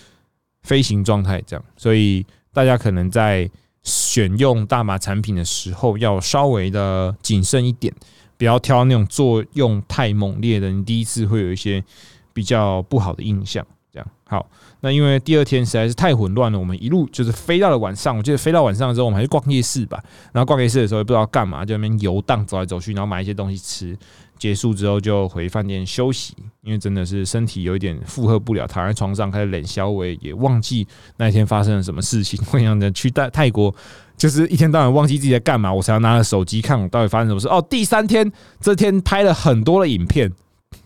[0.62, 1.62] 飞行状态，这样。
[1.76, 3.46] 所以大家可能在
[3.82, 7.92] 选用大麻产品的时候要稍微的谨慎一点，
[8.38, 11.84] 不要挑那种作用太猛烈的，你第一次会有一些
[12.32, 13.66] 比较不好的印象。
[13.92, 14.48] 这样好。
[14.80, 18.16] 那因为第二天实在是太混乱了，我们一路就是飞到了晚上。
[18.16, 20.02] 我记得飞到晚上的时候，我们还去逛夜市吧。
[20.32, 23.96] 然后逛夜市的时候也不知道干嘛，就那边游荡走来走去，然后买一些东西吃。
[24.38, 32.38] 结束之后就回饭店休息，因为真的是身体有一点负荷不了，躺在床上开始冷消微，也忘记那一天发生了什么事情。
[32.52, 33.74] 我想着去泰泰国，
[34.16, 37.48] 就是一天到晚忘记自己在干嘛，我才要拿着手机看我到底发生什么事。
[37.48, 40.32] 哦，第三天这天拍了很多的影片，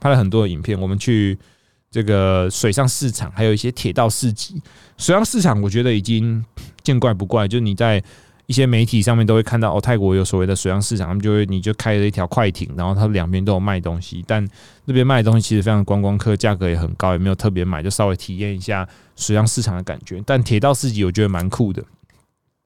[0.01, 1.39] 拍了很多的影片，我们去。
[1.93, 4.61] 这个水上市场还有一些铁道市集，
[4.97, 6.43] 水上市场我觉得已经
[6.83, 8.03] 见怪不怪，就是你在
[8.47, 14.43] 一些媒体上面都会看到哦，泰国有所谓的水上市场，他们就会你就开了一条快艇，然后它两边都有卖东西，但
[14.87, 20.23] 那边卖的东西其实非常观光客，价格也很高，也没有特别买，就稍微体验一下水上市场的感觉。
[20.25, 21.85] 但铁道市集我觉得蛮酷的，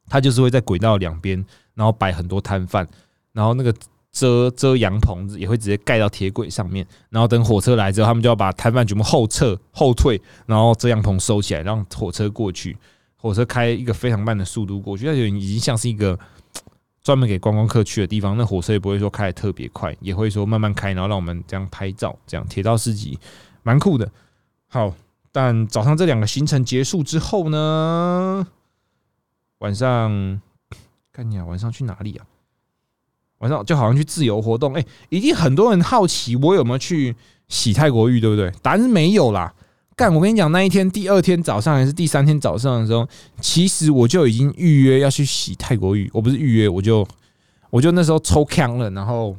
[0.08, 2.86] 它就是会在轨道两边，然后摆很多摊贩，
[3.32, 3.74] 然后那个。
[4.16, 12.74] 遮遮阳棚子也会直接盖到铁轨上面，然后等火车来之后，他们就要把摊贩全部后撤后退，然后遮阳棚收起来，让火车过去。
[13.18, 16.18] 火车开一个非常慢的速度过去，那就已经像是一个
[17.02, 18.38] 专门给观光客去的地方。
[18.38, 23.18] 那火车也不会说开的特别快，也会说慢慢开，然后让我们这样拍照，这样铁道司机
[23.62, 24.10] 蛮酷的。
[24.68, 24.94] 好，
[25.30, 28.46] 但早上这两个行程结束之后呢，
[29.58, 30.40] 晚上
[31.12, 32.24] 看你啊，晚上去哪里啊？
[33.46, 37.14] 晚上就好像去自由活动，哎，一定很多人好奇我有没有去
[37.48, 38.52] 洗泰国浴，对不对？
[38.60, 39.52] 答案是没有啦。
[39.94, 43.08] 干，我跟你讲，那一天第二天早上还是第三天早上的时候，
[43.40, 46.10] 其实我就已经预约要去洗泰国浴。
[46.12, 47.06] 我不是预约，我就
[47.70, 48.90] 我就那时候抽枪了。
[48.90, 49.34] 然后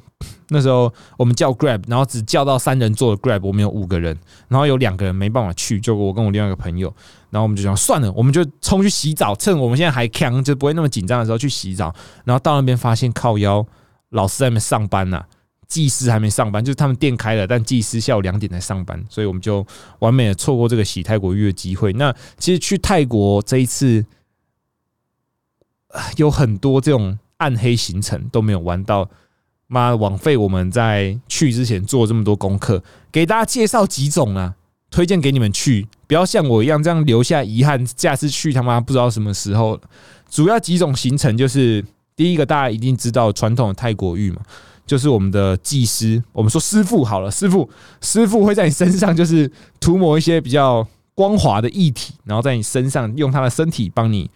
[0.47, 4.17] 那时候我们叫 Grab，然后只叫到三人座的 Grab，我们有五个人，
[4.47, 6.91] 然后有两个人没办法去，就我跟我另外一个朋友。
[7.29, 11.93] 然后我们就想算了，我们就冲去洗澡，趁我们现在还强，就不会那么紧张的时候去洗澡。
[12.23, 13.63] 然后到那边发现靠腰。
[14.09, 15.23] 老师在那上班呐，
[15.67, 19.65] 技师还没上班，就是他们店开了，但技师下午两点才上班，所以我们就
[19.99, 21.91] 完美的错过这个洗泰国浴的机会。
[21.93, 24.05] 那其实去泰国这一次
[26.15, 29.09] 有很多这种暗黑行程都没有玩到，
[29.67, 34.55] 妈枉费我们在去之前做这么多功课，给大家介绍几种啊，
[34.89, 39.79] 推荐给你们去，不要像我一样这样留下遗憾，下次去他妈不知道什么时候。
[40.29, 41.83] 主要几种行程就是
[42.17, 44.41] 第一个，大家一定知道传统的泰国浴嘛。
[44.85, 47.69] 就是我们的技师，我们说师傅好了，师傅
[48.01, 49.51] 师傅会在你身上就是
[49.81, 54.29] 涂抹一些比较光滑的液体，然后在你身上用他的身体帮你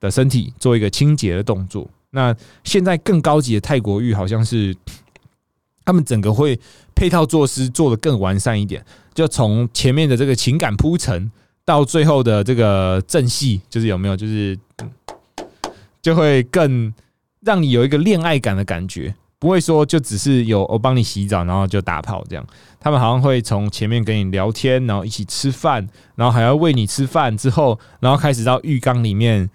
[0.00, 1.86] 的身体做一个清洁的动作。
[2.10, 2.34] 那
[2.64, 4.74] 现在更高级的泰国浴好像是
[5.84, 6.58] 他们整个会
[6.94, 8.82] 配套措施做的更完善一点，
[9.12, 11.30] 就从前面的这个情感铺陈
[11.66, 14.58] 到最后的这个正戏，就是有没有就是
[16.02, 16.92] 就会更
[17.40, 19.14] 让你有一个恋爱感的感觉。
[19.38, 22.44] 不会说就只是有我帮你洗澡，然后就打炮这样。
[22.80, 29.48] 他们好像会从前面跟你聊天，然后一起吃饭，然后还要喂你吃饭之后，然后开始到浴缸里面。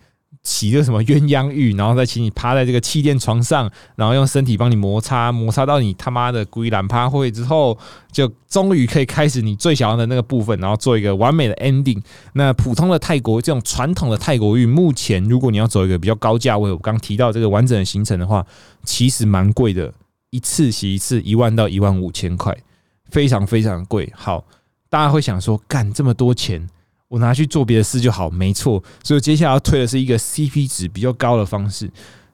[0.43, 7.77] 洗个什么鸳鸯浴，然后再请你趴在这个气垫床上，然后用身体帮你摩擦，摩擦到你他妈的龟兰趴会之后，
[8.12, 12.01] 就终于可以开始你最想要的那个部分，然后做一个完美的 ending。
[12.34, 18.45] 那普通的泰国这种传统的泰国浴，目前如果你要走一个比较高价位，我刚提到这个完整的行程的话，
[18.84, 19.93] 其实蛮贵的，
[20.32, 22.53] 一次洗一次一万到一万五千块，
[23.10, 24.12] 非常非常贵。
[24.13, 24.43] 好，
[24.89, 26.67] 大家会想说，干这么多钱？
[27.13, 28.84] 我拿去做别的事就好，没错。
[29.04, 31.88] 所以接下来要推的是一个 CP 值比较高的方式。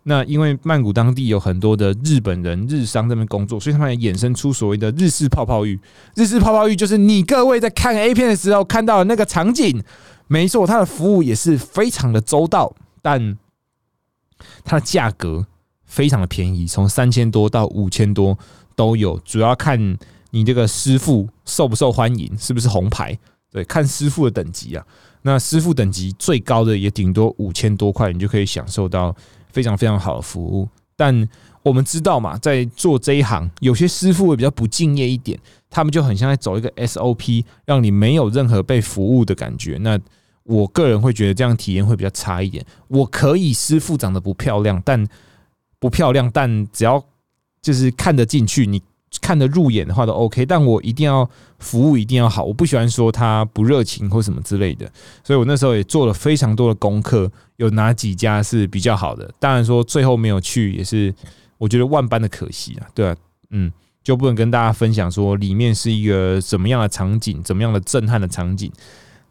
[0.04, 5.78] 那因为曼谷当地有很多的日本人、日商这边工作，所以他们也衍生出所谓的日式泡泡浴。
[6.16, 9.84] 日式泡泡浴就是你各位在看 A 片的时候看到的那个场景，
[10.28, 13.38] 没错，它的服务也是非常的周到，但
[14.64, 15.46] 它的价格
[15.86, 18.40] 非常的便宜，从三千多到五千多
[18.78, 19.98] 都有，主要看
[20.32, 23.20] 你这个师傅受不受欢迎，是不是红牌。
[23.52, 24.86] 对，看师傅的等级啊，
[25.24, 29.16] 那师傅等级最高的也顶多五千多块，你就可以享受到
[29.52, 30.70] 非常非常好的服务。
[30.96, 31.28] 但
[31.64, 39.78] 我们知道嘛，在做这一行，有些师傅会比较不敬业一点，他们就很像在走一个 SOP，让你没有任何被服务的感觉。
[39.82, 40.00] 那
[40.44, 42.66] 我个人会觉得这样体验会比较差一点。
[42.88, 45.08] 我可以师傅长得不漂亮，但
[45.80, 47.04] 不漂亮，但只要
[47.62, 48.82] 就是看得进去，你。
[49.22, 54.90] 看得入眼的话都 OK，但我一定要服务一定要好，我不喜欢说他不热情或什么之类的，
[55.24, 59.30] 所以我那时候也做了非常多的功课，有哪几家是比较好的。
[59.40, 61.14] 当然说最后没有去，也是
[61.58, 63.16] 我觉得万般的可惜啊，对啊，
[63.50, 63.72] 嗯，
[64.04, 68.72] 就不能跟大家分享说里面是一个怎么样的场景，怎么样的震撼的场景。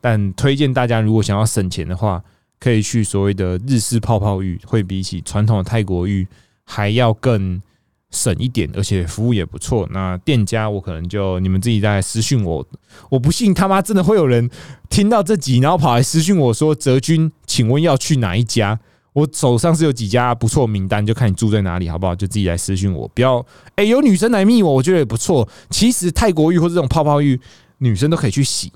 [0.00, 2.22] 但推荐大家如果想要省钱的话，
[2.58, 6.26] 可以去所谓的日式泡泡浴，会比起传统的泰国浴
[6.64, 7.62] 还要更。
[8.10, 9.86] 省一点，而且服务也不错。
[9.92, 12.66] 那店家我可能就你们自己在私讯我，
[13.10, 14.48] 我不信他妈真的会有人
[14.88, 18.80] 听到这集，然后跑来私讯我说：“泽君，请问要去哪一家？”
[19.12, 22.14] 我手上是有几家不错名单，就看你住在哪里，好不好？
[22.14, 23.44] 就自己来私讯我，不要
[23.74, 25.46] 哎，有女生来密我，我觉得也不错。
[25.70, 27.38] 其实泰国浴或者这种泡泡浴，
[27.78, 28.72] 女生都可以去洗，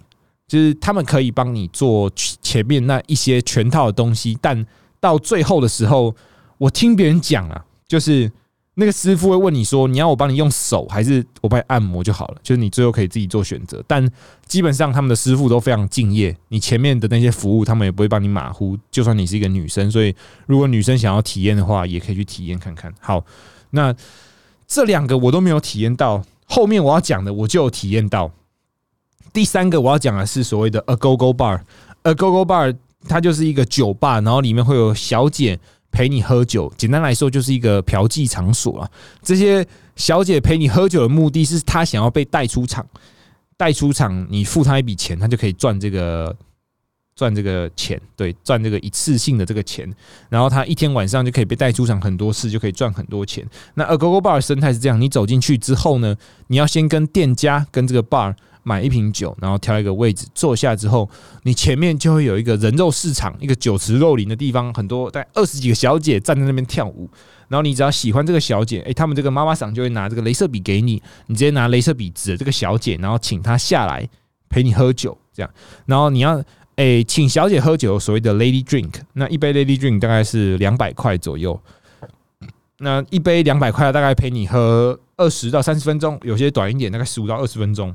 [0.47, 4.67] 就是他们可以帮你做前面那一些全套的东西，但
[5.01, 6.15] 到最后的时候，
[6.59, 8.31] 我听别人讲啊，就是。
[8.75, 13.85] 那个师傅会问你说：“你要我帮你用手，还是我帮你按摩就好了？”就是你最后可以自己做选择。
[13.87, 14.11] 但
[14.47, 18.79] 基本上他们的师傅都非常敬业，你前面的那些服务他们也不会帮你马虎。
[18.91, 20.15] 就算你是一个女生，所以
[20.47, 22.91] 如果女生想要体验的话，也可以去体验看看。
[22.99, 23.23] 好，
[23.73, 23.95] 那
[24.67, 28.33] 这两个我都没有体验到，后面我要讲的我就有体验到。
[29.35, 32.75] 第三个我要讲的是所谓的 A Go Go Bar，A Go Go Bar
[33.07, 35.61] 它就是一个酒吧，然后里面会有小姐。
[35.93, 38.91] 陪你喝酒，简单来说就是一个嫖妓场所啊。
[39.23, 42.85] 这些小姐陪你喝酒的目的是，她想要被带出场，
[43.57, 46.35] 带出场，你付她一笔钱，她就可以赚这个
[47.15, 49.89] 赚这个钱，对，赚这个一次性的这个钱。
[50.29, 53.47] 然后她一天晚上就可以被带出场很多次，就可以赚很多钱。
[53.75, 58.35] 那 A Go Go Bar 生态是这样：你走进去之后呢，你要先跟店家跟这个 bar。
[58.63, 61.09] 买一瓶酒，然后挑一个位置坐下之后，
[61.43, 67.09] 你前面就会有一个人肉市场，一个酒池肉林的地方，很多在二十几个小姐站在那边跳舞。
[67.49, 74.09] 然后你只要喜欢这个小姐，诶，他们这个妈妈桑就会拿这个镭射笔给你，你直接拿镭射笔指着这个小姐，然后请她下来
[74.49, 75.51] 陪你喝酒，这样。
[75.85, 76.43] 然后你要
[76.77, 81.61] 诶，请小姐喝酒，所谓的 lady drink，那一杯 lady drink 大概是两百块左右。
[82.79, 87.95] 那一杯两百块，大概陪你喝二十到三十分钟，有些短一点，大概十五到二十分钟。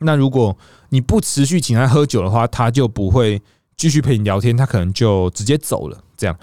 [0.00, 0.56] 那如果
[0.90, 3.40] 你不持续请他喝酒的话，他就不会
[3.76, 5.98] 继续陪你聊天，他可能就直接走了。
[6.16, 6.38] 这样，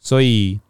[0.00, 0.60] 所以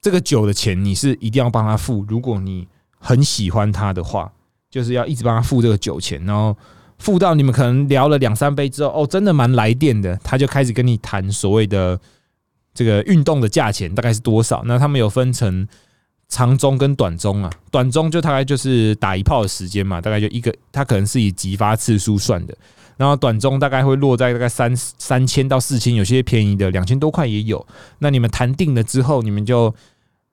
[0.00, 2.04] 这个酒的钱你是一定要帮他付。
[2.08, 2.66] 如果你
[2.98, 4.32] 很喜欢他的话，
[4.70, 6.56] 就是要一直帮他付这个酒钱，然后
[6.98, 11.98] 付到你们可能聊了两三杯之后，哦，真的蛮来电的，他就开始跟你谈所谓的
[12.72, 14.62] 这个运动的价钱大概是多少。
[14.64, 15.66] 那他们有分成
[16.32, 22.56] 长中跟短中啊，短中就大概就是打一炮的时间嘛，大概就一个，它可能是以击发次数算的。
[22.96, 27.64] 然后短中大概会落在大概三三千到四千，有些便宜的两千多块也有。
[27.98, 29.74] 那你们谈定了之后，你们就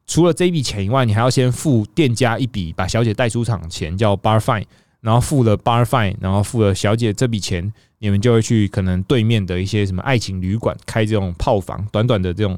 [0.07, 4.65] 除了这笔钱以外，你还要先付店家一笔把小姐带出场钱，叫 bar fine。
[5.01, 12.57] 然后付了 bar fine，然后付了小姐这笔钱，你们就会去可能对面的一些什么爱情旅馆开这种炮房，短短的这种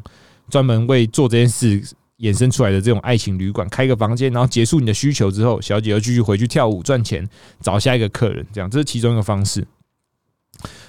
[0.49, 1.83] 专门为做这件事
[2.21, 7.27] 衍生出来的这种爱情旅馆开个房间，然后结束你的需求之后，小姐又继续回去跳舞赚钱，
[7.59, 9.67] 找下一个客人，这样这是其中一个方式。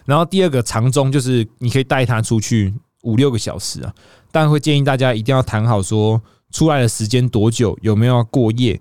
[0.04, 3.94] 然后第二个长中就是你可以带他出去五六个小时啊，
[4.30, 6.20] 但会建议大家一定要谈好说
[6.50, 8.78] 出来的时间多久，有没有要过夜，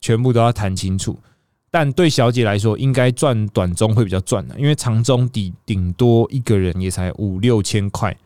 [0.00, 1.16] 全部都要谈清楚。
[1.70, 8.16] 但对小姐来说，应该赚短中会比较赚的，因为长中底顶多一个人也才五六千块，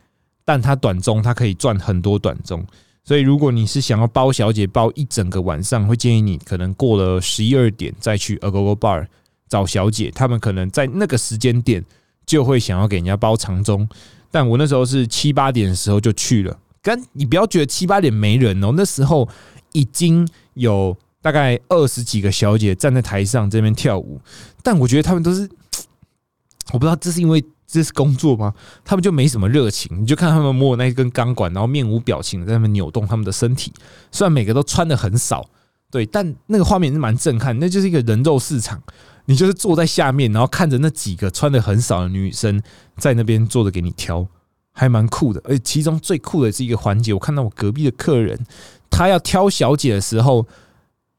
[0.44, 2.64] 但她短中她可以赚很多短中。
[3.08, 9.06] 所以如果你是想要包小姐包一整个晚上，会建议你可能过了十一二点再去 Agogo Bar
[9.48, 11.82] 找小姐，他们可能在那个时间点。
[12.26, 13.88] 就会想要给人家包长中，
[14.30, 16.54] 但我那时候是七八点的时候就去了。
[16.82, 19.26] 跟你不要觉得七八点没人哦，那时候
[19.72, 24.20] 已经有大概二十几个小姐站在台上这边跳舞，
[24.62, 25.48] 但我觉得他们都是，
[26.74, 28.54] 我不知道这是因为这是工作吗？
[28.82, 33.70] 他们就没什么热情，你就看他们摸那一根钢管，然后面无表情在那边扭动他们的身体。
[34.10, 35.46] 虽然每个都穿的很少，
[35.90, 38.82] 对，但那个画面是蛮震撼，那就是一个人肉市场。
[39.26, 42.62] 你就是坐在下面，然后看着那几个穿的很少的女生
[42.96, 44.26] 在那边坐着给你挑，
[44.72, 45.42] 还蛮酷的。
[45.44, 48.46] 而其中最酷的是一个环节，我看到我隔壁的客人，
[48.88, 50.46] 他要挑小姐的时候，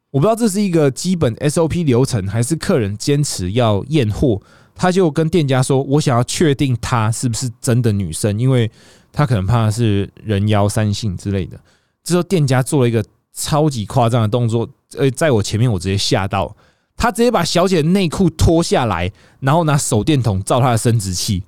[0.10, 4.42] 我不知道这是一个基本 SOP 流程，还是客人坚持要验货，
[4.82, 8.72] 他就跟店家说：“我想要确定她是不是真的女生，因为
[9.12, 11.60] 他可能怕是人妖三性之类的。”
[12.02, 13.04] 之后店家做了一个
[13.34, 16.56] 超级夸张的动作，呃，在我前面我直接吓到。
[16.96, 19.12] 他直接把小姐的内裤脱下来，
[19.42, 21.44] 然后拿手电筒照她的生殖器，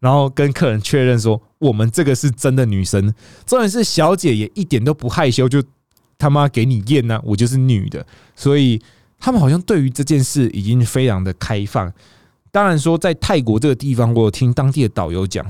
[0.00, 3.12] 然后跟客人确认说：“我们这个是真的女生。”
[3.44, 5.62] 重点是小姐也一点都不害羞，就
[6.16, 8.06] 他妈给你验呢，我就是女的。
[8.34, 8.80] 所以
[9.20, 11.92] 他们好像对于这件事已经非常的开放。
[12.50, 15.44] 当然说，在泰国这个地方，我有听当地的导游讲，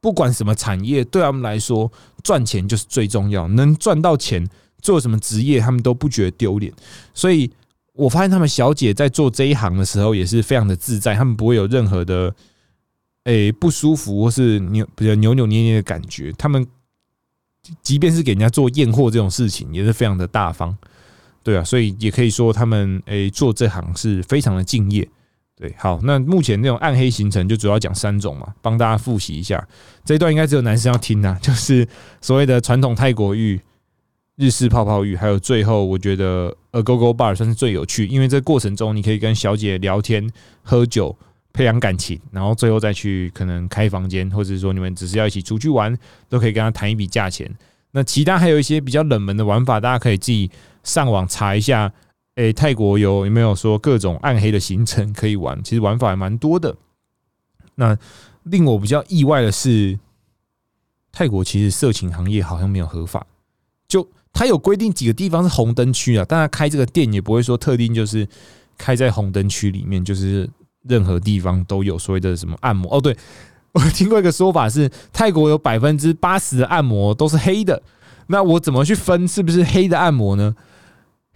[0.00, 1.90] 不管什么产业，对他们来说
[2.22, 4.48] 赚钱就是最重要，能赚到钱，
[4.80, 6.72] 做什么职业他们都不觉得丢脸。
[7.14, 7.50] 所以。
[7.98, 12.32] 我发现他们小姐在做这一行的时候也是非常的自在，他们不会有任何的
[13.24, 16.32] 诶不舒服或是扭比较扭扭捏捏的感觉。
[16.38, 16.64] 他们
[17.82, 20.72] 即便是给人家做验货这种事情，也是非常的大方，
[21.42, 25.08] 对啊，所以也可以说他们诶做这行是非常的敬业。
[25.58, 29.66] 对，好，那目前那种暗黑行程就主要讲三种嘛，帮大家复习一下。
[30.04, 31.86] 这一段应该只有男生要听啊， 就是
[32.20, 33.60] 所谓的传统泰国浴。
[34.36, 40.30] 日式泡泡浴，还有最后，我觉得 A Go Go Bar 算是最有趣，因为这过程中你可以跟小姐聊天、
[40.62, 41.16] 喝酒、
[41.52, 45.92] 培养感情，然后最后再去可能开房间，或者说你们只是要一起出去玩，
[46.28, 47.52] 都可以跟他谈一笔价钱。
[47.90, 50.48] 那其他还有一些比较冷门的玩法，大家可以自己
[50.84, 51.92] 上网查一下。
[52.38, 55.60] 诶，泰国有有没有说各种暗黑的行程可以玩？
[55.64, 56.76] 其实玩法还蛮多的。
[57.74, 57.98] 那
[58.44, 59.98] 令我比较意外的是，
[61.10, 63.26] 泰国其实色情行业好像没有合法，
[63.88, 64.08] 就。
[64.30, 68.28] 他有规定几个地方是红灯区啊，但他开这个店也不会说特定就是
[68.76, 70.48] 开在红灯区里面，就是
[70.82, 72.94] 任何地方都有所谓的什么按摩。
[72.94, 73.16] 哦，对
[73.72, 77.82] 我听过一个说法是，泰国有百分之八十的按摩都是黑的。
[78.28, 80.54] 那我怎么去分是不是黑的按摩呢？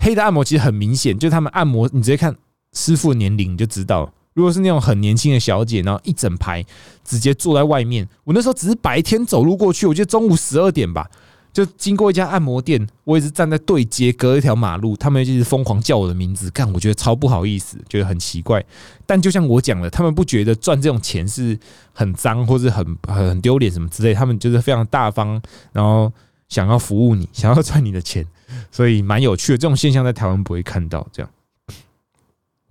[0.02, 2.34] 黑的按摩其实很明显，就是他们按摩，你直接看
[2.72, 4.12] 师傅年龄你就知道。
[4.34, 6.64] 如果是那种很年轻的小姐，然后一整排
[7.04, 11.08] 直接坐在外面，我那时候只是白天走路过去，我记得中午十二点吧。
[11.52, 18.64] 就经过一家按摩店，我也是站在对街，隔一条马路，他们一直疯狂叫我的名字，干，我觉得超不好意思，觉得很奇怪。
[19.04, 21.58] 但就像我讲的，他们不觉得赚这种钱是
[21.92, 25.38] 很脏或是很很丢脸什么之类，他们就是非常大方，
[25.74, 26.10] 然后
[26.52, 28.26] 想要服务你， 想要赚你的钱，
[28.70, 29.56] 所以蛮有趣的。
[29.56, 31.08] 这种现象在台湾不会看到。
[31.10, 31.30] 这样，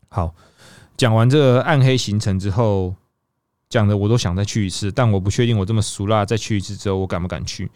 [0.08, 0.36] 好，
[0.96, 2.94] 讲完这暗黑行程之后，
[3.70, 7.72] 讲的我都想再去一次，但我不确定我这么熟辣再去一次之后，我敢不敢去。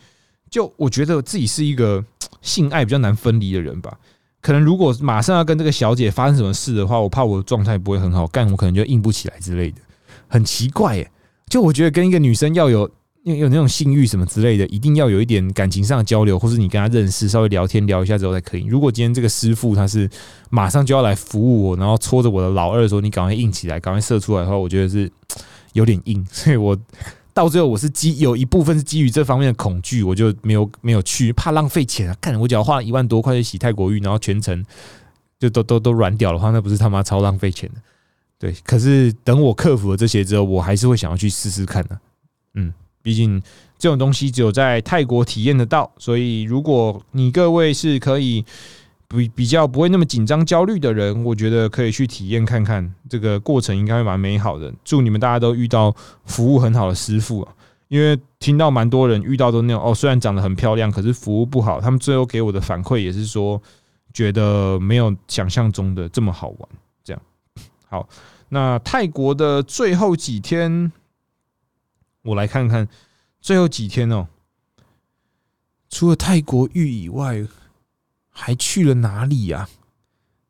[0.52, 2.06] 就我觉得自己是一个
[2.44, 3.98] 性爱比较难分离的人吧，
[4.42, 9.82] 可能如果马上要跟这个小姐发生什么事的话，我怕我的状态不会很好，干我可能就硬不起来之类的，
[10.28, 11.12] 很奇怪耶。
[11.48, 12.88] 就我觉得跟一个女生要有
[13.26, 18.66] 有有那种性欲什么之类的，一定要有一点感情上的交流，或是你跟他认识，稍微聊天聊一下之后才可以。
[18.66, 20.08] 如果今天这个师傅他是
[20.52, 25.12] 马上就要来服务我，然后戳着我的老二说你赶快硬起来，赶快射出来的话，我觉得是
[25.74, 26.78] 有点硬， 所以我
[27.34, 32.16] 到最后我是基有一部分是基于这方面的恐惧，我就没有没有去，怕浪费钱啊！
[32.22, 34.64] 看我只要花一万多块去洗泰国浴，然后全程
[35.40, 37.82] 就都都都软掉的话，那不是他妈超浪费钱的。
[38.38, 42.00] 对，可是等我克服了这些之后，我还是会想要去试试看的。
[42.54, 42.72] 嗯，
[43.06, 43.40] 毕竟
[43.78, 48.44] 这种东西只有在泰国体验得到，所以如果你各位是可以
[49.08, 54.74] 比比较不会那么紧张焦虑的人，我觉得可以去体验看看，这个过程应该会蛮美好的。
[54.84, 57.54] 祝你们大家都遇到服务很好的师傅啊！
[57.88, 61.80] 因为听到蛮多人遇到都那种哦，虽然长得很漂亮，可是服务不好。
[61.80, 63.62] 他们最后给我的反馈也是说，
[64.12, 66.70] 觉得没有想象中的这么好玩。
[67.04, 67.22] 这样
[67.88, 68.10] 好，
[68.50, 70.92] 那泰国的最后几天，
[72.26, 72.88] 我来看看
[73.40, 74.28] 最后几天哦。
[75.90, 77.48] 除了泰国浴以外，
[78.30, 79.70] 还去了哪里呀？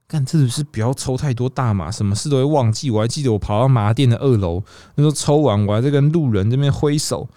[0.07, 2.89] 干，这是不要抽太多大麻，什么事都会忘记。
[2.89, 4.63] 我还记得我跑到麻店的二楼，
[4.95, 7.27] 那时候抽完，我还在跟路人这边挥手，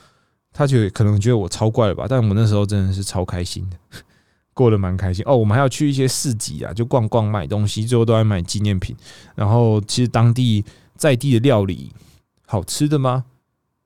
[0.53, 2.07] 他觉得可能觉得我超怪了吧？
[2.09, 3.76] 但我那时候真的是超开心的。
[4.55, 8.97] 过得蛮开心哦，我们还要去一些市集啊，就逛逛买东西，最后都在买纪念品。
[9.34, 10.64] 然后其实当地
[10.97, 11.93] 在地的料理
[12.47, 13.24] 好吃的吗？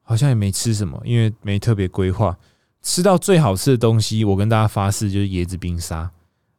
[0.02, 2.36] 好像也没吃什么，因为没特别规划。
[2.82, 6.10] 吃到最好吃的东西，我跟大家发誓就是椰子冰沙。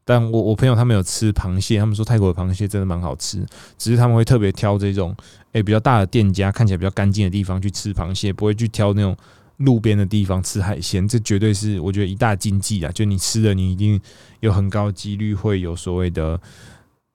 [0.06, 3.46] 但我我朋友他们有吃螃蟹，他们说泰国的螃蟹真的蛮好吃，
[3.78, 5.16] 只是他们会特别挑这种
[5.52, 9.16] 诶比较大的店家，看起来比较干净的地方去吃螃蟹，不会去挑那种。
[9.58, 12.91] 路边的地方吃海鲜，这绝对是我觉得一大禁忌啊！
[12.91, 14.02] 就你吃的，你一定
[14.39, 16.38] 有很高几率会有所谓的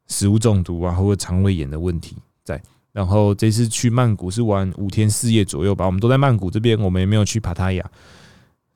[0.07, 2.17] 食物中毒啊，或者肠胃炎的问题。
[2.99, 7.91] 然后这次去曼谷是玩五天四夜左右吧，我们都在曼谷这边，我们也没有去帕塔亚。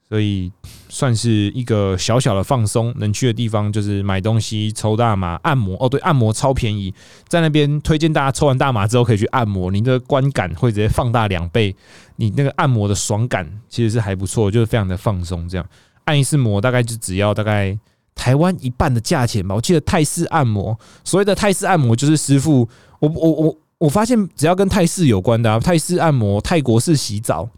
[0.08, 0.52] 所以
[0.88, 5.76] 算是一个小小的放松，能去的地方就是买东西、抽大麻、按摩。
[5.80, 6.94] 哦，对， 按摩超便宜，
[7.26, 11.74] 在那边推荐大家抽完大麻之后可以去按摩，你的观感会直接放大两倍，
[12.14, 15.48] 你那个按摩的爽感其实是还不错，就是非常的放松。
[15.48, 15.66] 这样
[16.04, 17.76] 按一次摩大概就只要大概
[18.14, 19.52] 台湾一半的价钱吧。
[19.52, 22.68] 我记得泰式按摩，所谓的泰式按摩就是师傅，
[23.00, 27.48] 我我我我发现只要跟泰式有关的啊泰式按摩、泰国式洗澡。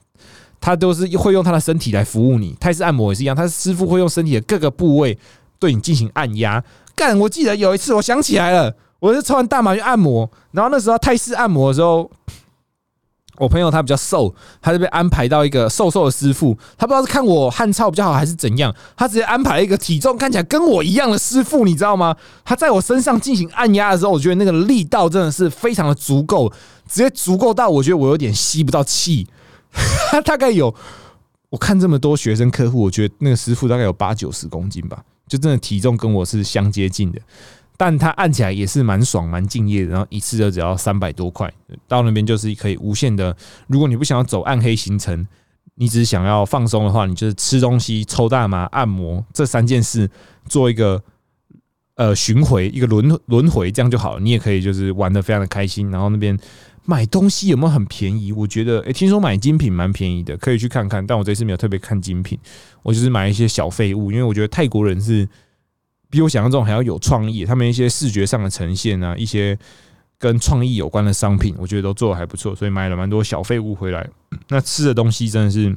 [0.58, 5.18] 他都是会用他的身体来服务你，泰式按摩也是一样，他师傅会用身体的各个部位
[5.58, 6.64] 对你进行按压。
[6.96, 12.10] 干，我记得有一次，我想起来了，我是穿大码去按摩，然后那时候泰式按摩的时候，
[13.38, 14.32] 我朋友他比较瘦，
[14.62, 22.14] 他就被安排到一个瘦瘦的师傅，他不知道是看我汗臭比较好还是怎样，他直接安排了一个体重看起来跟我一样的师傅，你知道吗？
[22.44, 26.48] 他在我身上进行按压的时候，我觉得那个力道真的是非常的足够，
[26.88, 29.26] 直接足够到我觉得我有点吸不到气。
[30.10, 30.72] 他大概有，
[31.50, 37.20] 我看这么多学生客户，我觉得那个师傅大概有八九十公斤吧，就真的体重跟我是相接近的。
[37.76, 41.52] 但它按起来也是蛮爽、蛮敬业的，然后一次就只要三百多块，
[41.88, 43.36] 到那边就是可以无限的。
[43.66, 45.26] 如果你不想要走暗黑行程，
[45.74, 50.08] 你只是想要放松的话，你就是吃东西、抽大麻、按摩这三件事
[50.48, 51.02] 做一个
[51.96, 54.20] 呃巡回、一个轮轮回，这样就好了。
[54.20, 56.38] 你也可以就是玩的非常的开心，然后那边。
[56.86, 58.30] 买东西有没有很便宜？
[58.30, 61.06] 我觉得，诶，听说买精品蛮便宜的，可以去看看。
[61.06, 62.38] 但我这次没有特别看精品，
[62.82, 65.26] 我就是买一些小废物，因为我觉得泰国人是
[66.14, 69.58] 比我想象中还要有创意，他们一些视觉上的呈现啊，一些
[70.18, 74.08] 跟创意有关的商品，我觉得都做的还不错，所以买了蛮多小废物回来。
[74.48, 75.76] 那吃的东西真的是。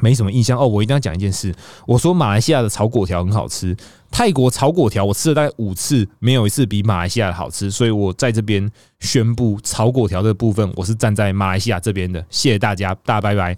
[0.00, 1.54] 没什么印象哦，我一定要讲一件事。
[1.86, 3.76] 我说马来西亚的炒粿条很好吃，
[4.10, 12.20] 泰国炒粿条我吃了大概五次，没有一次比马来西亚的好吃，所以我在这边宣布炒粿条的部分，我是站在马来西亚这边的。
[12.28, 13.56] 谢谢大家，大家拜拜。